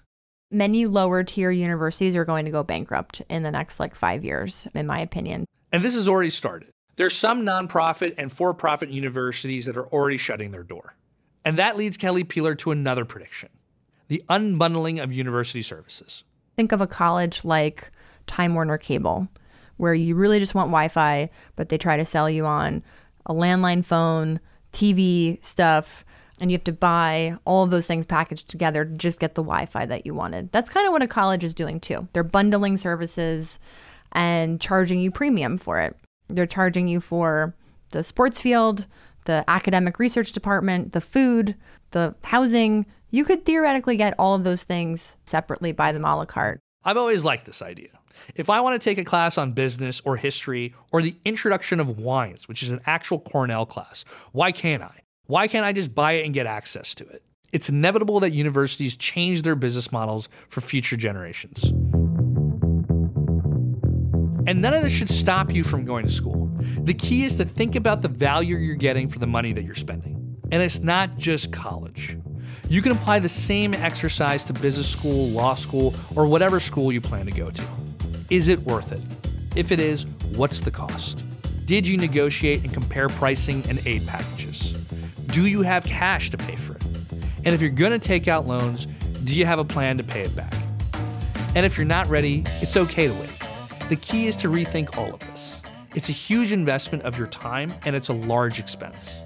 Many 0.50 0.86
lower 0.86 1.24
tier 1.24 1.50
universities 1.50 2.14
are 2.14 2.24
going 2.24 2.44
to 2.44 2.52
go 2.52 2.62
bankrupt 2.62 3.22
in 3.28 3.42
the 3.42 3.50
next 3.50 3.80
like 3.80 3.94
five 3.94 4.24
years, 4.24 4.68
in 4.74 4.86
my 4.86 5.00
opinion. 5.00 5.44
And 5.72 5.82
this 5.82 5.94
has 5.94 6.08
already 6.08 6.30
started. 6.30 6.70
There's 6.96 7.16
some 7.16 7.42
nonprofit 7.42 8.14
and 8.16 8.32
for 8.32 8.54
profit 8.54 8.90
universities 8.90 9.66
that 9.66 9.76
are 9.76 9.86
already 9.88 10.16
shutting 10.16 10.52
their 10.52 10.62
door. 10.62 10.94
And 11.44 11.58
that 11.58 11.76
leads 11.76 11.96
Kelly 11.96 12.24
Peeler 12.24 12.54
to 12.56 12.70
another 12.70 13.04
prediction 13.04 13.50
the 14.08 14.22
unbundling 14.28 15.02
of 15.02 15.12
university 15.12 15.62
services. 15.62 16.22
Think 16.54 16.70
of 16.70 16.80
a 16.80 16.86
college 16.86 17.44
like 17.44 17.90
Time 18.28 18.54
Warner 18.54 18.78
Cable, 18.78 19.26
where 19.76 19.94
you 19.94 20.14
really 20.14 20.38
just 20.38 20.54
want 20.54 20.68
Wi 20.68 20.88
Fi, 20.88 21.30
but 21.56 21.68
they 21.68 21.78
try 21.78 21.96
to 21.96 22.04
sell 22.04 22.28
you 22.30 22.44
on 22.46 22.82
a 23.26 23.34
landline 23.34 23.84
phone, 23.84 24.40
TV 24.72 25.44
stuff, 25.44 26.04
and 26.40 26.50
you 26.50 26.54
have 26.56 26.64
to 26.64 26.72
buy 26.72 27.36
all 27.44 27.64
of 27.64 27.70
those 27.70 27.86
things 27.86 28.06
packaged 28.06 28.48
together 28.48 28.84
to 28.84 28.92
just 28.92 29.18
get 29.18 29.34
the 29.34 29.42
Wi-Fi 29.42 29.86
that 29.86 30.04
you 30.04 30.14
wanted. 30.14 30.52
That's 30.52 30.70
kind 30.70 30.86
of 30.86 30.92
what 30.92 31.02
a 31.02 31.08
college 31.08 31.44
is 31.44 31.54
doing 31.54 31.80
too. 31.80 32.08
They're 32.12 32.22
bundling 32.22 32.76
services 32.76 33.58
and 34.12 34.60
charging 34.60 35.00
you 35.00 35.10
premium 35.10 35.58
for 35.58 35.80
it. 35.80 35.96
They're 36.28 36.46
charging 36.46 36.88
you 36.88 37.00
for 37.00 37.54
the 37.92 38.02
sports 38.02 38.40
field, 38.40 38.86
the 39.24 39.44
academic 39.48 39.98
research 39.98 40.32
department, 40.32 40.92
the 40.92 41.00
food, 41.00 41.54
the 41.92 42.14
housing. 42.24 42.86
You 43.10 43.24
could 43.24 43.44
theoretically 43.44 43.96
get 43.96 44.14
all 44.18 44.34
of 44.34 44.44
those 44.44 44.62
things 44.62 45.16
separately 45.24 45.72
by 45.72 45.92
them 45.92 46.04
a 46.04 46.16
la 46.16 46.26
carte. 46.26 46.60
I've 46.84 46.96
always 46.96 47.24
liked 47.24 47.46
this 47.46 47.62
idea. 47.62 47.95
If 48.34 48.50
I 48.50 48.60
want 48.60 48.80
to 48.80 48.84
take 48.84 48.98
a 48.98 49.04
class 49.04 49.38
on 49.38 49.52
business 49.52 50.00
or 50.04 50.16
history 50.16 50.74
or 50.92 51.02
the 51.02 51.14
introduction 51.24 51.80
of 51.80 51.98
wines, 51.98 52.48
which 52.48 52.62
is 52.62 52.70
an 52.70 52.80
actual 52.86 53.20
Cornell 53.20 53.66
class, 53.66 54.04
why 54.32 54.52
can't 54.52 54.82
I? 54.82 55.00
Why 55.26 55.48
can't 55.48 55.64
I 55.64 55.72
just 55.72 55.94
buy 55.94 56.12
it 56.12 56.24
and 56.24 56.34
get 56.34 56.46
access 56.46 56.94
to 56.96 57.06
it? 57.06 57.22
It's 57.52 57.68
inevitable 57.68 58.20
that 58.20 58.32
universities 58.32 58.96
change 58.96 59.42
their 59.42 59.54
business 59.54 59.90
models 59.90 60.28
for 60.48 60.60
future 60.60 60.96
generations. 60.96 61.64
And 64.48 64.62
none 64.62 64.74
of 64.74 64.82
this 64.82 64.92
should 64.92 65.10
stop 65.10 65.52
you 65.52 65.64
from 65.64 65.84
going 65.84 66.04
to 66.04 66.10
school. 66.10 66.46
The 66.80 66.94
key 66.94 67.24
is 67.24 67.36
to 67.36 67.44
think 67.44 67.74
about 67.74 68.02
the 68.02 68.08
value 68.08 68.56
you're 68.56 68.76
getting 68.76 69.08
for 69.08 69.18
the 69.18 69.26
money 69.26 69.52
that 69.52 69.64
you're 69.64 69.74
spending. 69.74 70.38
And 70.52 70.62
it's 70.62 70.80
not 70.80 71.16
just 71.18 71.50
college. 71.50 72.16
You 72.68 72.80
can 72.80 72.92
apply 72.92 73.18
the 73.18 73.28
same 73.28 73.74
exercise 73.74 74.44
to 74.44 74.52
business 74.52 74.88
school, 74.88 75.28
law 75.28 75.54
school, 75.54 75.94
or 76.14 76.26
whatever 76.26 76.60
school 76.60 76.92
you 76.92 77.00
plan 77.00 77.26
to 77.26 77.32
go 77.32 77.50
to. 77.50 77.62
Is 78.28 78.48
it 78.48 78.60
worth 78.62 78.90
it? 78.90 79.00
If 79.54 79.70
it 79.70 79.78
is, 79.78 80.04
what's 80.34 80.60
the 80.60 80.70
cost? 80.72 81.22
Did 81.64 81.86
you 81.86 81.96
negotiate 81.96 82.64
and 82.64 82.72
compare 82.72 83.08
pricing 83.08 83.64
and 83.68 83.80
aid 83.86 84.04
packages? 84.04 84.72
Do 85.26 85.46
you 85.46 85.62
have 85.62 85.84
cash 85.84 86.30
to 86.30 86.36
pay 86.36 86.56
for 86.56 86.74
it? 86.74 86.82
And 87.44 87.54
if 87.54 87.60
you're 87.60 87.70
going 87.70 87.92
to 87.92 88.00
take 88.00 88.26
out 88.26 88.44
loans, 88.44 88.86
do 89.22 89.36
you 89.36 89.46
have 89.46 89.60
a 89.60 89.64
plan 89.64 89.96
to 89.98 90.02
pay 90.02 90.22
it 90.22 90.34
back? 90.34 90.52
And 91.54 91.64
if 91.64 91.78
you're 91.78 91.86
not 91.86 92.08
ready, 92.08 92.42
it's 92.60 92.76
okay 92.76 93.06
to 93.06 93.14
wait. 93.14 93.30
The 93.88 93.96
key 93.96 94.26
is 94.26 94.36
to 94.38 94.48
rethink 94.48 94.98
all 94.98 95.14
of 95.14 95.20
this. 95.20 95.62
It's 95.94 96.08
a 96.08 96.12
huge 96.12 96.50
investment 96.50 97.04
of 97.04 97.16
your 97.16 97.28
time 97.28 97.74
and 97.84 97.94
it's 97.94 98.08
a 98.08 98.12
large 98.12 98.58
expense. 98.58 99.22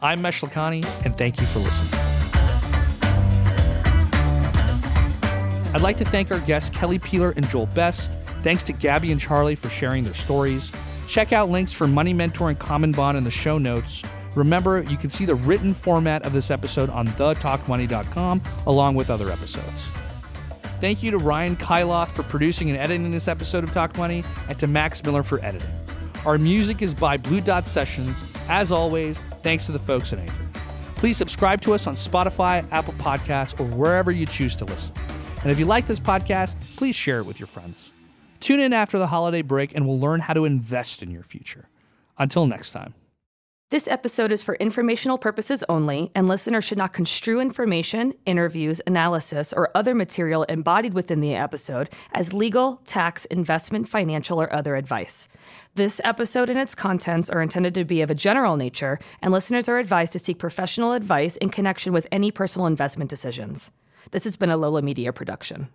I'm 0.00 0.22
Mesh 0.22 0.42
Lakhani, 0.42 0.86
and 1.04 1.18
thank 1.18 1.40
you 1.40 1.46
for 1.46 1.58
listening. 1.58 1.90
I'd 5.74 5.80
like 5.82 5.96
to 5.96 6.04
thank 6.04 6.30
our 6.30 6.38
guests 6.40 6.70
Kelly 6.70 7.00
Peeler 7.00 7.32
and 7.32 7.46
Joel 7.48 7.66
Best. 7.66 8.16
Thanks 8.42 8.64
to 8.64 8.72
Gabby 8.72 9.12
and 9.12 9.20
Charlie 9.20 9.54
for 9.54 9.68
sharing 9.68 10.04
their 10.04 10.14
stories. 10.14 10.72
Check 11.06 11.32
out 11.32 11.48
links 11.48 11.72
for 11.72 11.86
Money 11.86 12.12
Mentor 12.12 12.50
and 12.50 12.58
Common 12.58 12.92
Bond 12.92 13.16
in 13.18 13.24
the 13.24 13.30
show 13.30 13.58
notes. 13.58 14.02
Remember, 14.34 14.82
you 14.82 14.96
can 14.96 15.10
see 15.10 15.24
the 15.24 15.34
written 15.34 15.74
format 15.74 16.22
of 16.22 16.32
this 16.32 16.50
episode 16.50 16.90
on 16.90 17.08
thetalkmoney.com 17.08 18.42
along 18.66 18.94
with 18.94 19.10
other 19.10 19.30
episodes. 19.30 19.88
Thank 20.80 21.02
you 21.02 21.10
to 21.10 21.18
Ryan 21.18 21.56
Kyloth 21.56 22.08
for 22.08 22.22
producing 22.22 22.70
and 22.70 22.78
editing 22.78 23.10
this 23.10 23.26
episode 23.26 23.64
of 23.64 23.72
Talk 23.72 23.96
Money, 23.98 24.22
and 24.48 24.58
to 24.60 24.68
Max 24.68 25.02
Miller 25.02 25.24
for 25.24 25.44
editing. 25.44 25.68
Our 26.24 26.38
music 26.38 26.82
is 26.82 26.94
by 26.94 27.16
Blue 27.16 27.40
Dot 27.40 27.66
Sessions. 27.66 28.22
As 28.48 28.70
always, 28.70 29.18
thanks 29.42 29.66
to 29.66 29.72
the 29.72 29.78
folks 29.78 30.12
at 30.12 30.20
Anchor. 30.20 30.34
Please 30.96 31.16
subscribe 31.16 31.60
to 31.62 31.72
us 31.74 31.86
on 31.86 31.94
Spotify, 31.94 32.66
Apple 32.70 32.94
Podcasts, 32.94 33.58
or 33.58 33.64
wherever 33.64 34.10
you 34.12 34.26
choose 34.26 34.54
to 34.56 34.64
listen. 34.64 34.94
And 35.42 35.50
if 35.50 35.58
you 35.58 35.64
like 35.64 35.86
this 35.86 36.00
podcast, 36.00 36.56
please 36.76 36.94
share 36.94 37.18
it 37.20 37.24
with 37.24 37.40
your 37.40 37.46
friends. 37.46 37.92
Tune 38.40 38.60
in 38.60 38.72
after 38.72 38.98
the 38.98 39.08
holiday 39.08 39.42
break 39.42 39.74
and 39.74 39.86
we'll 39.86 39.98
learn 39.98 40.20
how 40.20 40.34
to 40.34 40.44
invest 40.44 41.02
in 41.02 41.10
your 41.10 41.22
future. 41.22 41.68
Until 42.18 42.46
next 42.46 42.72
time. 42.72 42.94
This 43.70 43.86
episode 43.86 44.32
is 44.32 44.42
for 44.42 44.54
informational 44.54 45.18
purposes 45.18 45.62
only, 45.68 46.10
and 46.14 46.26
listeners 46.26 46.64
should 46.64 46.78
not 46.78 46.94
construe 46.94 47.38
information, 47.38 48.14
interviews, 48.24 48.80
analysis, 48.86 49.52
or 49.52 49.70
other 49.74 49.94
material 49.94 50.44
embodied 50.44 50.94
within 50.94 51.20
the 51.20 51.34
episode 51.34 51.90
as 52.12 52.32
legal, 52.32 52.80
tax, 52.86 53.26
investment, 53.26 53.86
financial, 53.86 54.40
or 54.40 54.50
other 54.50 54.74
advice. 54.74 55.28
This 55.74 56.00
episode 56.02 56.48
and 56.48 56.58
its 56.58 56.74
contents 56.74 57.28
are 57.28 57.42
intended 57.42 57.74
to 57.74 57.84
be 57.84 58.00
of 58.00 58.10
a 58.10 58.14
general 58.14 58.56
nature, 58.56 58.98
and 59.20 59.32
listeners 59.32 59.68
are 59.68 59.78
advised 59.78 60.14
to 60.14 60.18
seek 60.18 60.38
professional 60.38 60.94
advice 60.94 61.36
in 61.36 61.50
connection 61.50 61.92
with 61.92 62.06
any 62.10 62.30
personal 62.30 62.66
investment 62.66 63.10
decisions. 63.10 63.70
This 64.12 64.24
has 64.24 64.36
been 64.36 64.48
a 64.48 64.56
Lola 64.56 64.80
Media 64.80 65.12
production. 65.12 65.68